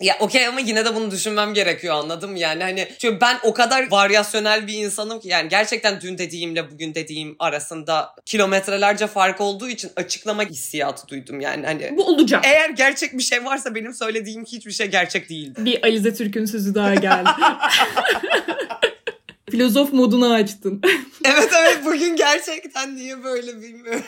Ya 0.01 0.17
okey 0.19 0.47
ama 0.47 0.59
yine 0.59 0.85
de 0.85 0.95
bunu 0.95 1.11
düşünmem 1.11 1.53
gerekiyor 1.53 1.95
anladım? 1.95 2.35
Yani 2.35 2.63
hani 2.63 2.87
çünkü 2.99 3.21
ben 3.21 3.37
o 3.43 3.53
kadar 3.53 3.91
varyasyonel 3.91 4.67
bir 4.67 4.73
insanım 4.73 5.19
ki 5.19 5.27
yani 5.27 5.49
gerçekten 5.49 6.01
dün 6.01 6.17
dediğimle 6.17 6.71
bugün 6.71 6.95
dediğim 6.95 7.35
arasında 7.39 8.15
kilometrelerce 8.25 9.07
fark 9.07 9.41
olduğu 9.41 9.69
için 9.69 9.91
açıklama 9.95 10.43
hissiyatı 10.43 11.07
duydum 11.07 11.39
yani 11.39 11.65
hani. 11.65 11.97
Bu 11.97 12.05
olacak. 12.05 12.45
Eğer 12.45 12.69
gerçek 12.69 13.17
bir 13.17 13.23
şey 13.23 13.45
varsa 13.45 13.75
benim 13.75 13.93
söylediğim 13.93 14.45
hiçbir 14.45 14.71
şey 14.71 14.87
gerçek 14.87 15.29
değildi. 15.29 15.65
Bir 15.65 15.83
Alize 15.83 16.13
Türk'ün 16.13 16.45
sözü 16.45 16.75
daha 16.75 16.95
geldi. 16.95 17.29
Filozof 19.51 19.93
modunu 19.93 20.33
açtın. 20.33 20.81
evet 21.25 21.49
evet 21.59 21.79
bugün 21.85 22.15
gerçekten 22.15 22.95
niye 22.95 23.23
böyle 23.23 23.61
bilmiyorum. 23.61 24.03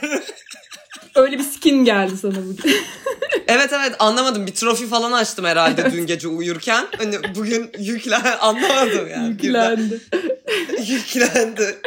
Öyle 1.16 1.40
bir 1.40 1.44
skin 1.44 1.86
geldi 1.86 2.18
sana 2.18 2.36
bugün. 2.36 2.76
evet 3.48 3.74
evet 3.74 3.96
anlamadım 4.00 4.48
bir 4.48 4.54
trofi 4.54 4.88
falan 4.88 5.12
açtım 5.12 5.46
herhalde 5.46 5.92
dün 5.92 6.06
gece 6.06 6.28
uyurken. 6.28 6.86
Hani 6.98 7.16
bugün 7.36 7.72
yüklen 7.80 8.22
anlamadım 8.40 9.08
yani. 9.10 9.28
Yüklendi. 9.30 10.02
Yüklendi. 10.88 11.82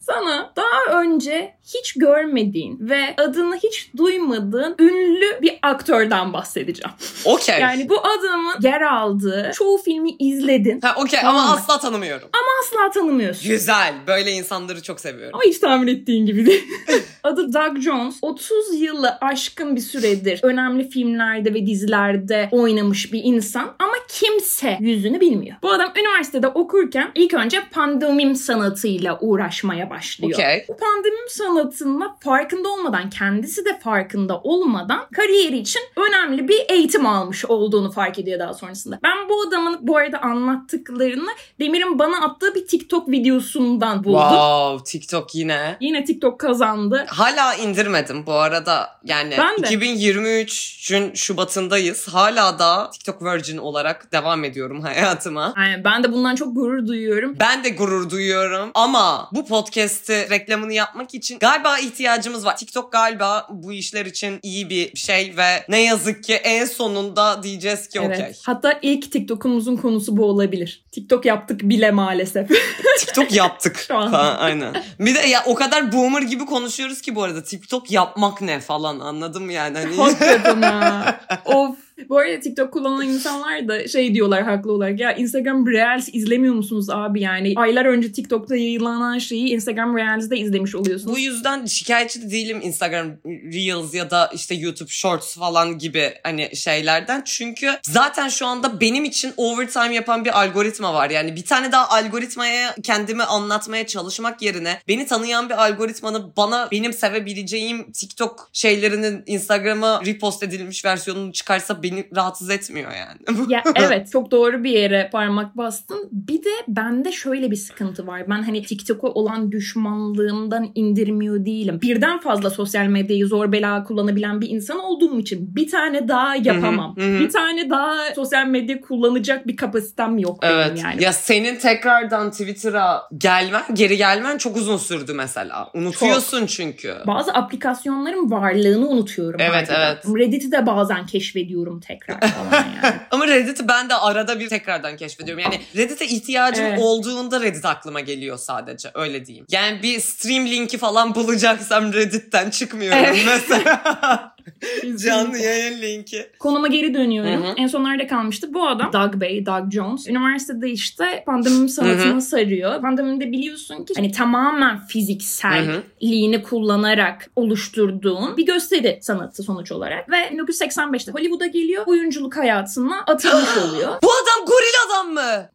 Sana 0.00 0.52
daha 0.56 1.00
önce 1.02 1.53
hiç 1.64 1.92
görmediğin 1.92 2.78
ve 2.80 3.14
adını 3.16 3.56
hiç 3.56 3.90
duymadığın 3.96 4.74
ünlü 4.78 5.42
bir 5.42 5.58
aktörden 5.62 6.32
bahsedeceğim. 6.32 6.90
Okey. 7.24 7.60
Yani 7.60 7.88
bu 7.88 8.00
adamın 8.06 8.54
yer 8.62 8.80
aldığı 8.80 9.50
çoğu 9.54 9.78
filmi 9.78 10.10
izledin. 10.18 10.80
Ha 10.80 10.94
okey 10.98 11.20
Tamam 11.20 11.36
ama 11.36 11.50
mı? 11.50 11.56
asla 11.60 11.80
tanımıyorum. 11.80 12.28
Asla 12.62 12.90
tanımıyorsun. 12.90 13.48
Güzel. 13.50 13.94
Böyle 14.06 14.30
insanları 14.32 14.82
çok 14.82 15.00
seviyorum. 15.00 15.30
Ama 15.34 15.42
hiç 15.42 15.58
tahmin 15.58 15.86
ettiğin 15.86 16.26
gibi 16.26 16.46
değil. 16.46 16.64
Adı 17.22 17.52
Doug 17.52 17.78
Jones. 17.80 18.18
30 18.22 18.80
yılı 18.80 19.18
aşkın 19.20 19.76
bir 19.76 19.80
süredir 19.80 20.40
önemli 20.42 20.88
filmlerde 20.90 21.54
ve 21.54 21.66
dizilerde 21.66 22.48
oynamış 22.52 23.12
bir 23.12 23.20
insan 23.24 23.74
ama 23.78 23.92
kimse 24.08 24.78
yüzünü 24.80 25.20
bilmiyor. 25.20 25.56
Bu 25.62 25.72
adam 25.72 25.92
üniversitede 25.96 26.48
okurken 26.48 27.12
ilk 27.14 27.34
önce 27.34 27.60
pandomim 27.70 28.34
sanatıyla 28.36 29.18
uğraşmaya 29.20 29.90
başlıyor. 29.90 30.32
Okey. 30.38 30.64
Bu 30.68 30.76
pandomim 30.76 31.28
sanatında 31.54 32.16
farkında 32.20 32.68
olmadan, 32.68 33.10
kendisi 33.10 33.64
de 33.64 33.78
farkında 33.78 34.40
olmadan 34.40 35.06
kariyeri 35.16 35.58
için 35.58 35.82
önemli 35.96 36.48
bir 36.48 36.60
eğitim 36.68 37.06
almış 37.06 37.44
olduğunu 37.44 37.92
fark 37.92 38.18
ediyor 38.18 38.38
daha 38.38 38.54
sonrasında. 38.54 38.98
Ben 39.02 39.28
bu 39.28 39.42
adamın 39.48 39.78
bu 39.80 39.96
arada 39.96 40.18
anlattıklarını 40.18 41.30
Demir'in 41.60 41.98
bana 41.98 42.20
attığı 42.26 42.54
bir 42.54 42.66
TikTok 42.66 43.08
videosundan 43.08 44.04
buldum. 44.04 44.20
Wow 44.20 44.84
TikTok 44.84 45.34
yine. 45.34 45.76
Yine 45.80 46.04
TikTok 46.04 46.40
kazandı. 46.40 47.04
Hala 47.08 47.54
indirmedim 47.54 48.26
bu 48.26 48.32
arada. 48.32 48.90
Yani 49.04 49.34
Ben 49.38 49.62
de. 49.62 49.66
2023'ün 49.66 51.14
Şubat'ındayız. 51.14 52.08
Hala 52.08 52.58
da 52.58 52.90
TikTok 52.90 53.22
Virgin 53.22 53.58
olarak 53.58 54.12
devam 54.12 54.44
ediyorum 54.44 54.80
hayatıma. 54.80 55.54
Yani 55.56 55.84
ben 55.84 56.04
de 56.04 56.12
bundan 56.12 56.34
çok 56.34 56.54
gurur 56.54 56.86
duyuyorum. 56.86 57.36
Ben 57.40 57.64
de 57.64 57.68
gurur 57.68 58.10
duyuyorum 58.10 58.70
ama 58.74 59.28
bu 59.32 59.46
podcast'i 59.46 60.30
reklamını 60.30 60.72
yapmak 60.72 61.14
için 61.14 61.38
galiba 61.44 61.78
ihtiyacımız 61.78 62.44
var. 62.44 62.56
TikTok 62.56 62.92
galiba 62.92 63.46
bu 63.50 63.72
işler 63.72 64.06
için 64.06 64.40
iyi 64.42 64.70
bir 64.70 64.96
şey 64.96 65.34
ve 65.36 65.64
ne 65.68 65.82
yazık 65.82 66.24
ki 66.24 66.34
en 66.34 66.64
sonunda 66.64 67.42
diyeceğiz 67.42 67.88
ki 67.88 67.98
Evet. 68.02 68.18
okey. 68.18 68.36
Hatta 68.46 68.78
ilk 68.82 69.12
TikTok'umuzun 69.12 69.76
konusu 69.76 70.16
bu 70.16 70.24
olabilir. 70.24 70.84
TikTok 70.92 71.24
yaptık 71.24 71.60
bile 71.62 71.90
maalesef. 71.90 72.48
TikTok 72.98 73.32
yaptık. 73.32 73.84
Şu 73.88 73.96
an. 73.96 74.12
Ha, 74.12 74.36
aynen. 74.40 74.84
Bir 75.00 75.14
de 75.14 75.18
ya 75.18 75.42
o 75.46 75.54
kadar 75.54 75.92
boomer 75.92 76.22
gibi 76.22 76.46
konuşuyoruz 76.46 77.00
ki 77.00 77.14
bu 77.14 77.22
arada 77.22 77.42
TikTok 77.42 77.90
yapmak 77.90 78.40
ne 78.40 78.60
falan 78.60 79.00
anladım 79.00 79.50
yani. 79.50 79.78
Hani... 79.78 79.96
Hakikaten 79.96 80.62
ha. 80.62 81.20
of. 81.44 81.83
Bu 82.08 82.18
arada 82.18 82.40
TikTok 82.40 82.72
kullanan 82.72 83.08
insanlar 83.08 83.68
da 83.68 83.88
şey 83.88 84.14
diyorlar 84.14 84.42
haklı 84.42 84.72
olarak. 84.72 85.00
Ya 85.00 85.12
Instagram 85.12 85.66
Reels 85.66 86.08
izlemiyor 86.12 86.54
musunuz 86.54 86.90
abi 86.90 87.20
yani? 87.20 87.52
Aylar 87.56 87.84
önce 87.84 88.12
TikTok'ta 88.12 88.56
yayınlanan 88.56 89.18
şeyi 89.18 89.48
Instagram 89.48 89.96
Reels'de 89.96 90.36
izlemiş 90.36 90.74
oluyorsunuz. 90.74 91.14
Bu 91.14 91.18
yüzden 91.18 91.66
şikayetçi 91.66 92.22
de 92.22 92.30
değilim 92.30 92.60
Instagram 92.62 93.06
Reels 93.26 93.94
ya 93.94 94.10
da 94.10 94.30
işte 94.34 94.54
YouTube 94.54 94.90
Shorts 94.90 95.36
falan 95.36 95.78
gibi 95.78 96.12
hani 96.22 96.56
şeylerden. 96.56 97.22
Çünkü 97.24 97.70
zaten 97.82 98.28
şu 98.28 98.46
anda 98.46 98.80
benim 98.80 99.04
için 99.04 99.32
overtime 99.36 99.94
yapan 99.94 100.24
bir 100.24 100.40
algoritma 100.40 100.94
var. 100.94 101.10
Yani 101.10 101.36
bir 101.36 101.44
tane 101.44 101.72
daha 101.72 101.88
algoritmaya 101.88 102.74
kendimi 102.82 103.22
anlatmaya 103.22 103.86
çalışmak 103.86 104.42
yerine 104.42 104.78
beni 104.88 105.06
tanıyan 105.06 105.48
bir 105.48 105.64
algoritmanın 105.64 106.32
bana 106.36 106.68
benim 106.72 106.92
sevebileceğim 106.92 107.92
TikTok 107.92 108.48
şeylerinin 108.52 109.22
Instagram'a 109.26 110.02
repost 110.06 110.42
edilmiş 110.42 110.84
versiyonunu 110.84 111.32
çıkarsa 111.32 111.83
beni 111.84 112.08
rahatsız 112.16 112.50
etmiyor 112.50 112.90
yani. 112.90 113.38
Ya 113.48 113.62
evet 113.74 114.10
çok 114.12 114.30
doğru 114.30 114.64
bir 114.64 114.70
yere 114.70 115.08
parmak 115.12 115.56
bastın. 115.56 116.08
Bir 116.12 116.44
de 116.44 116.50
bende 116.68 117.12
şöyle 117.12 117.50
bir 117.50 117.56
sıkıntı 117.56 118.06
var. 118.06 118.30
Ben 118.30 118.42
hani 118.42 118.62
TikTok'a 118.62 119.08
olan 119.08 119.52
düşmanlığımdan 119.52 120.70
indirmiyor 120.74 121.44
değilim. 121.44 121.78
Birden 121.82 122.20
fazla 122.20 122.50
sosyal 122.50 122.86
medyayı 122.86 123.26
zor 123.26 123.52
bela 123.52 123.84
kullanabilen 123.84 124.40
bir 124.40 124.48
insan 124.48 124.78
olduğum 124.78 125.20
için 125.20 125.56
bir 125.56 125.70
tane 125.70 126.08
daha 126.08 126.36
yapamam. 126.36 126.96
Hı 126.96 127.00
hı, 127.00 127.04
hı 127.04 127.16
hı. 127.16 127.20
Bir 127.20 127.30
tane 127.30 127.70
daha 127.70 127.94
sosyal 128.14 128.46
medya 128.46 128.80
kullanacak 128.80 129.46
bir 129.46 129.56
kapasitem 129.56 130.18
yok 130.18 130.38
Evet. 130.42 130.66
benim 130.70 130.84
yani. 130.84 131.02
Ya 131.02 131.12
senin 131.12 131.56
tekrardan 131.56 132.30
Twitter'a 132.30 133.02
gelmen, 133.18 133.62
geri 133.72 133.96
gelmen 133.96 134.38
çok 134.38 134.56
uzun 134.56 134.76
sürdü 134.76 135.12
mesela. 135.14 135.70
Unutuyorsun 135.74 136.46
çünkü. 136.46 136.94
Bazı 137.06 137.32
aplikasyonların 137.32 138.30
varlığını 138.30 138.88
unutuyorum. 138.88 139.40
Evet, 139.40 139.70
harbiden. 139.70 140.18
Reddit'i 140.18 140.52
de 140.52 140.66
bazen 140.66 141.06
keşfediyorum 141.06 141.73
tekrar 141.80 142.20
falan 142.20 142.64
yani. 142.82 142.96
Ama 143.10 143.26
Reddit'i 143.26 143.68
ben 143.68 143.88
de 143.90 143.94
arada 143.94 144.40
bir 144.40 144.48
tekrardan 144.48 144.96
keşfediyorum. 144.96 145.44
Yani 145.44 145.60
Reddit'e 145.76 146.06
ihtiyacım 146.06 146.64
Evet. 146.64 146.78
olduğunda 146.82 147.40
Reddit 147.40 147.64
aklıma 147.64 148.00
geliyor 148.00 148.38
sadece. 148.38 148.90
Öyle 148.94 149.26
diyeyim. 149.26 149.46
Yani 149.50 149.82
bir 149.82 150.00
stream 150.00 150.46
linki 150.46 150.78
falan 150.78 151.14
bulacaksam 151.14 151.92
Reddit'ten 151.92 152.50
çıkmıyorum 152.50 152.98
Evet. 153.04 153.22
mesela. 153.26 153.82
Canlı 155.04 155.38
yayın 155.38 155.82
linki. 155.82 156.26
Konuma 156.38 156.68
geri 156.68 156.94
dönüyorum. 156.94 157.42
Hı 157.42 157.48
hı. 157.48 157.54
En 157.56 157.66
son 157.66 157.84
nerede 157.84 158.06
kalmıştı? 158.06 158.54
Bu 158.54 158.68
adam 158.68 158.92
Doug 158.92 159.20
Bey, 159.20 159.46
Doug 159.46 159.72
Jones. 159.72 160.08
Üniversitede 160.08 160.70
işte 160.70 161.22
pandemim 161.26 161.68
sanatını 161.68 162.14
Hı 162.14 162.20
sarıyor. 162.20 162.80
Pandemimde 162.80 163.32
biliyorsun 163.32 163.84
ki 163.84 163.94
hani 163.96 164.12
tamamen 164.12 164.74
Hı 164.74 164.82
hı. 164.82 164.86
fizikselliğini 164.86 166.42
kullanarak 166.42 167.30
oluşturduğun 167.36 168.36
bir 168.36 168.46
gösteri 168.46 168.98
sanatı 169.02 169.42
sonuç 169.42 169.72
olarak. 169.72 170.10
Ve 170.10 170.16
1985'te 170.16 171.12
Hollywood'a 171.12 171.46
geliyor. 171.46 171.86
Oyunculuk 171.86 172.36
hayatına 172.36 173.04
atılmış 173.06 173.56
oluyor. 173.56 173.88
Bu 174.02 174.08
adam 174.08 174.46
goril 174.46 174.86
adam 174.86 175.12
mı? 175.12 175.50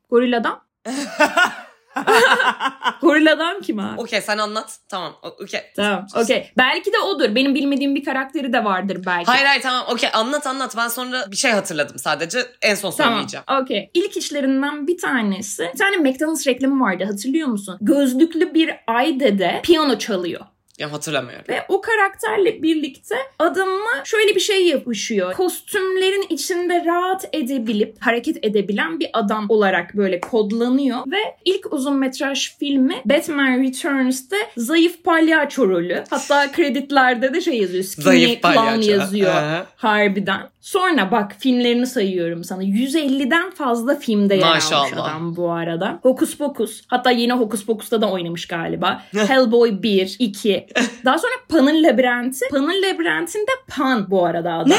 Gorilla'dan. 3.01 3.29
Gorilla'dan 3.29 3.61
kim 3.61 3.79
abi? 3.79 4.01
Okey 4.01 4.21
sen 4.21 4.37
anlat. 4.37 4.79
Tamam. 4.89 5.13
Okey. 5.43 5.61
Tamam. 5.75 6.05
Okey. 6.15 6.51
Belki 6.57 6.93
de 6.93 6.99
odur. 6.99 7.35
Benim 7.35 7.55
bilmediğim 7.55 7.95
bir 7.95 8.05
karakteri 8.05 8.53
de 8.53 8.63
vardır 8.63 9.01
belki. 9.05 9.31
Hayır 9.31 9.45
hayır 9.45 9.61
tamam 9.61 9.85
okey 9.89 10.09
anlat 10.13 10.47
anlat 10.47 10.77
ben 10.77 10.87
sonra 10.87 11.31
bir 11.31 11.37
şey 11.37 11.51
hatırladım 11.51 11.99
sadece 11.99 12.39
en 12.61 12.75
son 12.75 12.91
Tamam. 12.91 13.13
söyleyeceğim. 13.13 13.43
Okey. 13.61 13.91
İlk 13.93 14.17
işlerinden 14.17 14.87
bir 14.87 14.97
tanesi. 14.97 15.69
Bir 15.73 15.77
tane 15.79 15.97
McDonald's 15.97 16.47
reklamı 16.47 16.83
vardı 16.85 17.03
hatırlıyor 17.03 17.47
musun? 17.47 17.77
Gözlüklü 17.81 18.53
bir 18.53 18.75
ay 18.87 19.19
dede 19.19 19.59
piyano 19.63 19.97
çalıyor. 19.97 20.41
Ya 20.79 20.91
hatırlamıyorum. 20.91 21.45
Ve 21.49 21.65
o 21.67 21.81
karakterle 21.81 22.63
birlikte 22.63 23.15
adamla 23.39 24.03
şöyle 24.05 24.35
bir 24.35 24.39
şey 24.39 24.67
yapışıyor. 24.67 25.33
Kostümlerin 25.33 26.25
içinde 26.29 26.85
rahat 26.85 27.29
edebilip 27.33 27.95
hareket 27.99 28.45
edebilen 28.45 28.99
bir 28.99 29.09
adam 29.13 29.45
olarak 29.49 29.97
böyle 29.97 30.19
kodlanıyor. 30.19 30.99
Ve 31.11 31.17
ilk 31.45 31.73
uzun 31.73 31.95
metraj 31.95 32.57
filmi 32.57 32.95
Batman 33.05 33.63
Returns'te 33.63 34.37
zayıf 34.57 35.03
palyaço 35.03 35.67
rolü. 35.69 36.03
Hatta 36.09 36.51
kreditlerde 36.51 37.33
de 37.33 37.41
şey 37.41 37.57
yazıyor. 37.57 37.83
Skinny 37.83 38.03
Zayıf 38.03 38.41
Clown 38.41 38.55
palyaço. 38.55 38.91
yazıyor. 38.91 39.31
Aha. 39.35 39.65
Harbiden. 39.75 40.49
Sonra 40.61 41.11
bak 41.11 41.35
filmlerini 41.39 41.87
sayıyorum 41.87 42.43
sana. 42.43 42.63
150'den 42.63 43.51
fazla 43.51 43.95
filmde 43.95 44.35
yer 44.35 44.41
almış 44.41 44.71
Maşallah. 44.71 45.05
adam 45.05 45.35
bu 45.35 45.51
arada. 45.51 45.99
Hokus 46.03 46.37
Pokus. 46.37 46.81
Hatta 46.87 47.11
yeni 47.11 47.33
Hokus 47.33 47.65
Pokus'ta 47.65 48.01
da 48.01 48.11
oynamış 48.11 48.47
galiba. 48.47 49.03
Hellboy 49.27 49.83
1, 49.83 50.15
2. 50.19 50.67
Daha 51.05 51.17
sonra 51.17 51.33
Pan'ın 51.49 51.83
Labirenti. 51.83 52.45
Pan'ın 52.51 52.81
Labirenti'nde 52.81 53.51
Pan 53.67 54.11
bu 54.11 54.25
arada 54.25 54.53
adam. 54.53 54.77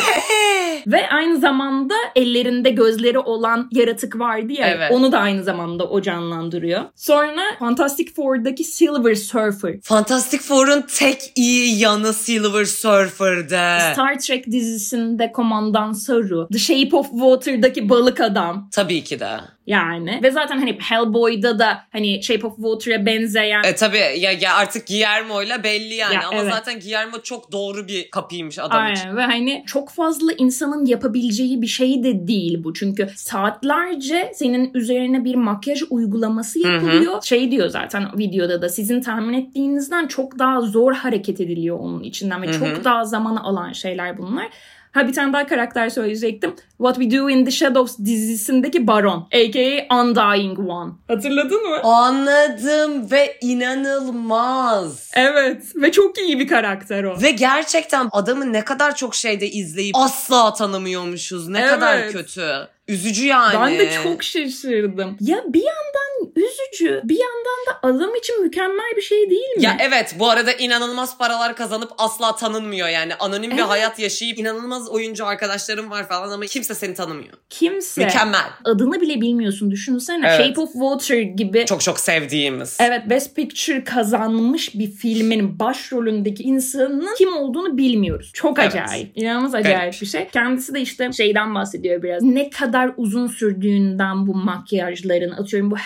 Ve 0.86 1.08
aynı 1.10 1.40
zamanda 1.40 1.94
ellerinde 2.16 2.70
gözleri 2.70 3.18
olan 3.18 3.68
yaratık 3.72 4.18
vardı 4.18 4.52
ya. 4.52 4.66
Evet. 4.66 4.92
Onu 4.92 5.12
da 5.12 5.18
aynı 5.18 5.44
zamanda 5.44 5.88
o 5.88 6.02
canlandırıyor. 6.02 6.82
Sonra 6.96 7.42
Fantastic 7.58 8.12
Four'daki 8.16 8.64
Silver 8.64 9.14
Surfer. 9.14 9.80
Fantastic 9.82 10.38
Four'un 10.38 10.84
tek 10.98 11.32
iyi 11.36 11.78
yanı 11.78 12.12
Silver 12.12 12.64
Surfer'de. 12.64 13.92
Star 13.92 14.18
Trek 14.18 14.46
dizisinde 14.46 15.32
Komandan 15.70 15.92
Saru. 15.92 16.48
The 16.52 16.58
Shape 16.58 16.96
of 16.96 17.10
Water'daki 17.10 17.88
balık 17.88 18.20
adam. 18.20 18.68
Tabii 18.72 19.04
ki 19.04 19.20
de. 19.20 19.28
Yani. 19.66 20.20
Ve 20.22 20.30
zaten 20.30 20.58
hani 20.58 20.78
Hellboy'da 20.80 21.58
da 21.58 21.78
hani 21.92 22.22
Shape 22.22 22.46
of 22.46 22.56
Water'a 22.56 23.06
benzeyen 23.06 23.62
E 23.64 23.74
tabii 23.74 23.98
ya, 23.98 24.32
ya 24.32 24.54
artık 24.54 24.86
Guillermo'yla 24.86 25.64
belli 25.64 25.94
yani 25.94 26.14
Ya, 26.14 26.28
ama 26.28 26.42
evet. 26.42 26.52
zaten 26.52 26.80
Guillermo 26.80 27.22
çok 27.22 27.52
doğru 27.52 27.88
bir 27.88 28.10
kapıymış 28.10 28.58
adam 28.58 28.92
için. 28.92 29.02
Aynen 29.04 29.16
ve 29.16 29.22
hani 29.22 29.64
çok 29.66 29.90
fazla 29.90 30.32
insanın 30.32 30.86
yapabileceği 30.86 31.62
bir 31.62 31.66
şey 31.66 32.04
de 32.04 32.28
değil 32.28 32.64
bu. 32.64 32.74
Çünkü 32.74 33.08
saatlerce 33.16 34.32
senin 34.34 34.74
üzerine 34.74 35.24
bir 35.24 35.34
makyaj 35.34 35.82
uygulaması 35.90 36.58
yapılıyor. 36.58 37.22
Şey 37.22 37.50
diyor 37.50 37.68
zaten 37.68 38.18
videoda 38.18 38.62
da 38.62 38.68
sizin 38.68 39.00
tahmin 39.00 39.32
ettiğinizden 39.32 40.06
çok 40.06 40.38
daha 40.38 40.60
zor 40.60 40.92
hareket 40.94 41.40
ediliyor 41.40 41.78
onun 41.78 42.02
içinden 42.02 42.42
ve 42.42 42.46
Hı 42.46 42.50
hı. 42.50 42.58
çok 42.58 42.84
daha 42.84 43.04
zaman 43.04 43.36
alan 43.36 43.72
şeyler 43.72 44.18
bunlar. 44.18 44.48
Ha 44.92 45.08
bir 45.08 45.12
tane 45.12 45.32
daha 45.32 45.46
karakter 45.46 45.88
söyleyecektim. 45.88 46.54
What 46.78 46.96
We 46.96 47.18
Do 47.18 47.30
in 47.30 47.44
the 47.44 47.50
Shadows 47.50 47.98
dizisindeki 47.98 48.86
Baron. 48.86 49.28
A.K.A. 49.32 50.00
Undying 50.00 50.58
One. 50.58 50.92
Hatırladın 51.08 51.68
mı? 51.68 51.76
Anladım 51.82 53.10
ve 53.10 53.38
inanılmaz. 53.40 55.10
Evet. 55.14 55.62
Ve 55.76 55.92
çok 55.92 56.18
iyi 56.18 56.38
bir 56.38 56.48
karakter 56.48 57.04
o. 57.04 57.22
Ve 57.22 57.30
gerçekten 57.30 58.08
adamı 58.12 58.52
ne 58.52 58.64
kadar 58.64 58.94
çok 58.96 59.14
şeyde 59.14 59.50
izleyip 59.50 59.96
asla 59.96 60.54
tanımıyormuşuz. 60.54 61.48
Ne 61.48 61.58
Evet. 61.60 61.70
kadar 61.70 62.10
kötü. 62.10 62.52
Üzücü 62.88 63.26
yani. 63.26 63.54
Ben 63.60 63.78
de 63.78 63.90
çok 64.04 64.22
şaşırdım. 64.22 65.16
Ya 65.20 65.36
bir 65.48 65.62
yandan 65.62 66.09
üzücü. 66.40 67.00
Bir 67.04 67.18
yandan 67.18 67.66
da 67.68 67.78
adam 67.88 68.14
için 68.14 68.42
mükemmel 68.42 68.96
bir 68.96 69.02
şey 69.02 69.30
değil 69.30 69.56
mi? 69.56 69.64
Ya 69.64 69.76
evet 69.80 70.14
bu 70.18 70.30
arada 70.30 70.52
inanılmaz 70.52 71.18
paralar 71.18 71.56
kazanıp 71.56 71.90
asla 71.98 72.36
tanınmıyor 72.36 72.88
yani. 72.88 73.14
Anonim 73.14 73.50
bir 73.50 73.56
Evet. 73.56 73.68
hayat 73.68 73.98
yaşayıp 73.98 74.38
inanılmaz 74.38 74.88
oyuncu 74.88 75.26
arkadaşlarım 75.26 75.90
var 75.90 76.08
falan 76.08 76.30
ama 76.30 76.46
kimse 76.46 76.74
seni 76.74 76.94
tanımıyor. 76.94 77.32
Kimse 77.50 78.04
Mükemmel. 78.04 78.40
adını 78.64 79.00
bile 79.00 79.20
bilmiyorsun. 79.20 79.70
Düşünsene 79.70 80.26
Evet. 80.28 80.46
Shape 80.46 80.60
of 80.60 80.72
Water 80.72 81.20
gibi 81.20 81.64
Çok 81.66 81.80
çok 81.80 82.00
sevdiğimiz. 82.00 82.76
Evet 82.80 83.02
Best 83.10 83.36
Picture 83.36 83.84
kazanmış 83.84 84.74
bir 84.74 84.90
filmin 84.90 85.58
başrolündeki 85.58 86.42
insanın 86.42 87.08
kim 87.18 87.36
olduğunu 87.36 87.78
bilmiyoruz. 87.78 88.30
Çok 88.34 88.58
Evet. 88.58 88.74
acayip. 88.74 89.12
İnanılmaz 89.14 89.54
acayip 89.54 89.78
Garip. 89.80 90.00
bir 90.02 90.06
şey. 90.06 90.28
Kendisi 90.32 90.74
de 90.74 90.80
işte 90.80 91.12
şeyden 91.12 91.54
bahsediyor 91.54 92.02
biraz. 92.02 92.22
Ne 92.22 92.50
kadar 92.50 92.90
uzun 92.96 93.26
sürdüğünden 93.26 94.26
bu 94.26 94.34
makyajların. 94.34 95.30
Atıyorum 95.30 95.70
bu 95.70 95.76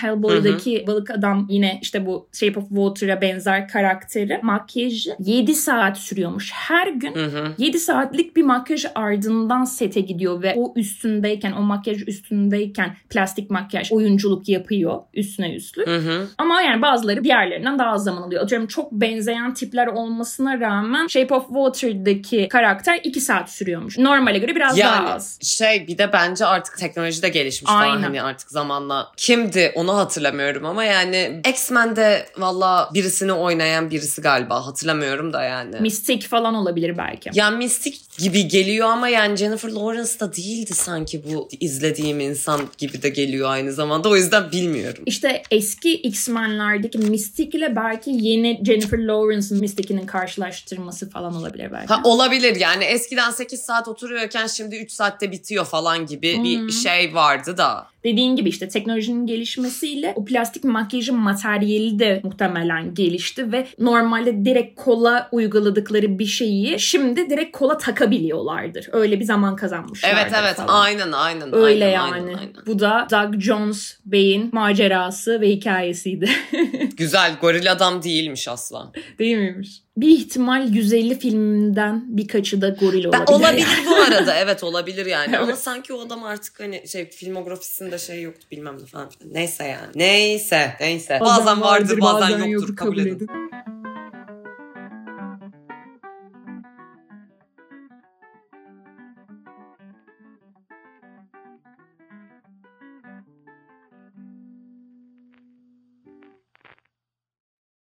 Hellboy'daki 0.44 0.85
balık 0.87 1.11
adam 1.11 1.46
yine 1.50 1.78
işte 1.83 2.07
bu 2.07 2.28
Shape 2.33 2.61
of 2.61 2.68
Water'a 2.68 3.20
benzer 3.20 3.68
karakteri. 3.68 4.40
Makyajı 4.42 5.16
7 5.18 5.54
saat 5.54 5.98
sürüyormuş. 5.98 6.50
Her 6.52 6.87
gün 6.88 7.14
Hı 7.14 7.24
hı. 7.24 7.52
7 7.59 7.78
saatlik 7.78 8.37
bir 8.37 8.42
makyaj 8.42 8.85
ardından 8.94 9.64
sete 9.64 10.00
gidiyor 10.00 10.42
ve 10.42 10.54
o 10.57 10.72
üstündeyken, 10.76 11.52
o 11.52 11.62
makyaj 11.62 12.09
üstündeyken 12.09 12.96
plastik 13.11 13.50
makyaj 13.50 13.92
oyunculuk 13.92 14.48
yapıyor 14.48 15.00
üstüne 15.14 15.54
üstlük. 15.54 15.87
Hı 15.87 15.96
hı. 15.96 16.28
Ama 16.38 16.62
yani 16.62 16.83
bazıları 16.83 17.24
diğerlerinden 17.24 17.78
daha 17.78 17.90
az 17.90 18.04
zaman 18.04 18.22
alıyor. 18.22 18.42
Atıyorum 18.42 18.66
çok 18.66 18.92
benzeyen 18.92 19.54
tipler 19.54 19.87
olmasına 19.87 20.61
rağmen 20.61 21.07
Shape 21.07 21.35
of 21.35 21.46
Water'daki 21.46 22.48
karakter 22.48 23.00
2 23.04 23.20
saat 23.20 23.50
sürüyormuş. 23.50 23.98
Normale 23.98 24.38
göre 24.38 24.54
biraz 24.54 24.78
daha 24.78 24.96
Yani 24.96 25.09
az. 25.09 25.38
şey 25.42 25.87
bir 25.88 25.98
de 25.98 26.12
bence 26.12 26.46
artık 26.46 26.78
teknoloji 26.78 27.22
de 27.22 27.28
gelişmiş 27.28 27.72
Aynen. 27.74 27.94
falan 27.94 28.02
hani 28.02 28.22
artık 28.22 28.50
zamanla. 28.50 29.12
Kimdi 29.16 29.72
onu 29.74 29.96
hatırlamıyorum 29.96 30.33
ama 30.64 30.84
yani 30.84 31.40
X-Men'de 31.50 32.26
valla 32.38 32.90
birisini 32.94 33.32
oynayan 33.32 33.90
birisi 33.90 34.22
galiba 34.22 34.66
hatırlamıyorum 34.66 35.32
da 35.32 35.42
yani. 35.42 35.76
Mystic 35.80 36.20
falan 36.28 36.54
olabilir 36.54 36.98
belki. 36.98 37.30
ya 37.34 37.50
mistik 37.50 38.00
gibi 38.18 38.48
geliyor 38.48 38.88
ama 38.88 39.08
yani 39.08 39.36
Jennifer 39.36 39.68
Lawrence 39.68 40.20
da 40.20 40.32
değildi 40.36 40.74
sanki 40.74 41.22
bu 41.32 41.48
izlediğim 41.60 42.20
insan 42.20 42.60
gibi 42.78 43.02
de 43.02 43.08
geliyor 43.08 43.50
aynı 43.50 43.72
zamanda. 43.72 44.08
O 44.08 44.16
yüzden 44.16 44.52
bilmiyorum. 44.52 45.02
İşte 45.06 45.42
eski 45.50 45.94
X-Men'lerdeki 45.94 46.98
Mystic 46.98 47.58
ile 47.58 47.76
belki 47.76 48.10
yeni 48.10 48.60
Jennifer 48.66 48.98
Lawrence'ın 48.98 49.60
Mystic'inin 49.60 50.06
karşılaştırması 50.06 51.10
falan 51.10 51.34
olabilir 51.34 51.72
belki. 51.72 51.86
Ha 51.88 52.00
olabilir 52.04 52.56
yani 52.56 52.84
eskiden 52.84 53.30
8 53.30 53.60
saat 53.60 53.88
oturuyorken 53.88 54.46
şimdi 54.46 54.76
3 54.76 54.92
saatte 54.92 55.32
bitiyor 55.32 55.64
falan 55.64 56.06
gibi 56.06 56.36
Hmm. 56.36 56.44
bir 56.68 56.72
şey 56.72 57.14
vardı 57.14 57.56
da. 57.56 57.86
Dediğin 58.04 58.36
gibi 58.36 58.48
işte 58.48 58.68
teknolojinin 58.68 59.26
gelişmesiyle 59.26 60.12
o 60.16 60.24
plastik 60.24 60.64
makyajın 60.64 61.16
materyali 61.16 61.98
de 61.98 62.20
muhtemelen 62.24 62.94
gelişti 62.94 63.52
ve 63.52 63.66
normalde 63.78 64.44
direkt 64.44 64.80
kola 64.82 65.28
uyguladıkları 65.32 66.18
bir 66.18 66.26
şeyi 66.26 66.80
şimdi 66.80 67.30
direkt 67.30 67.56
kola 67.56 67.78
takabiliyorlardır. 67.78 68.88
Öyle 68.92 69.20
bir 69.20 69.24
zaman 69.24 69.56
kazanmışlardır 69.56 70.16
Evet 70.18 70.32
evet 70.42 70.56
falan. 70.56 70.68
aynen 70.84 71.12
aynen. 71.12 71.54
Öyle 71.54 71.84
aynen, 71.84 71.94
yani. 71.94 72.12
aynen, 72.14 72.38
aynen. 72.38 72.54
Bu 72.66 72.78
da 72.78 73.06
Doug 73.10 73.40
Jones 73.40 73.98
Bey'in 74.06 74.50
macerası 74.52 75.40
ve 75.40 75.48
hikayesiydi. 75.48 76.28
Güzel 76.96 77.36
goril 77.40 77.72
adam 77.72 78.02
değilmiş 78.02 78.48
asla. 78.48 78.92
Değil 79.18 79.36
miymiş? 79.36 79.68
Bir 79.96 80.08
ihtimal 80.08 80.68
150 80.68 81.18
filmden 81.18 82.04
birkaçı 82.16 82.60
da 82.62 82.68
goril 82.68 83.04
Ben 83.12 83.20
olabilir. 83.20 83.34
olabilir 83.34 83.66
bu 83.86 83.94
arada 83.94 84.34
evet 84.36 84.64
olabilir 84.64 85.06
yani 85.06 85.38
ama 85.38 85.46
Evet. 85.46 85.58
sanki 85.58 85.92
o 85.92 86.00
adam 86.06 86.22
artık 86.24 86.60
hani 86.60 86.88
şey 86.88 87.10
filmografisinde 87.10 87.93
şey 87.98 88.22
yoktu 88.22 88.46
bilmem 88.50 88.78
ne 88.83 88.87
falan. 88.87 89.11
Neyse 89.30 89.64
yani. 89.64 89.92
Neyse 89.94 90.76
neyse. 90.80 91.18
Bazen, 91.20 91.61
vardır 91.61 92.00
bazen, 92.00 92.44
yoktur, 92.44 92.76
kabul 92.76 92.98
edin. 92.98 93.28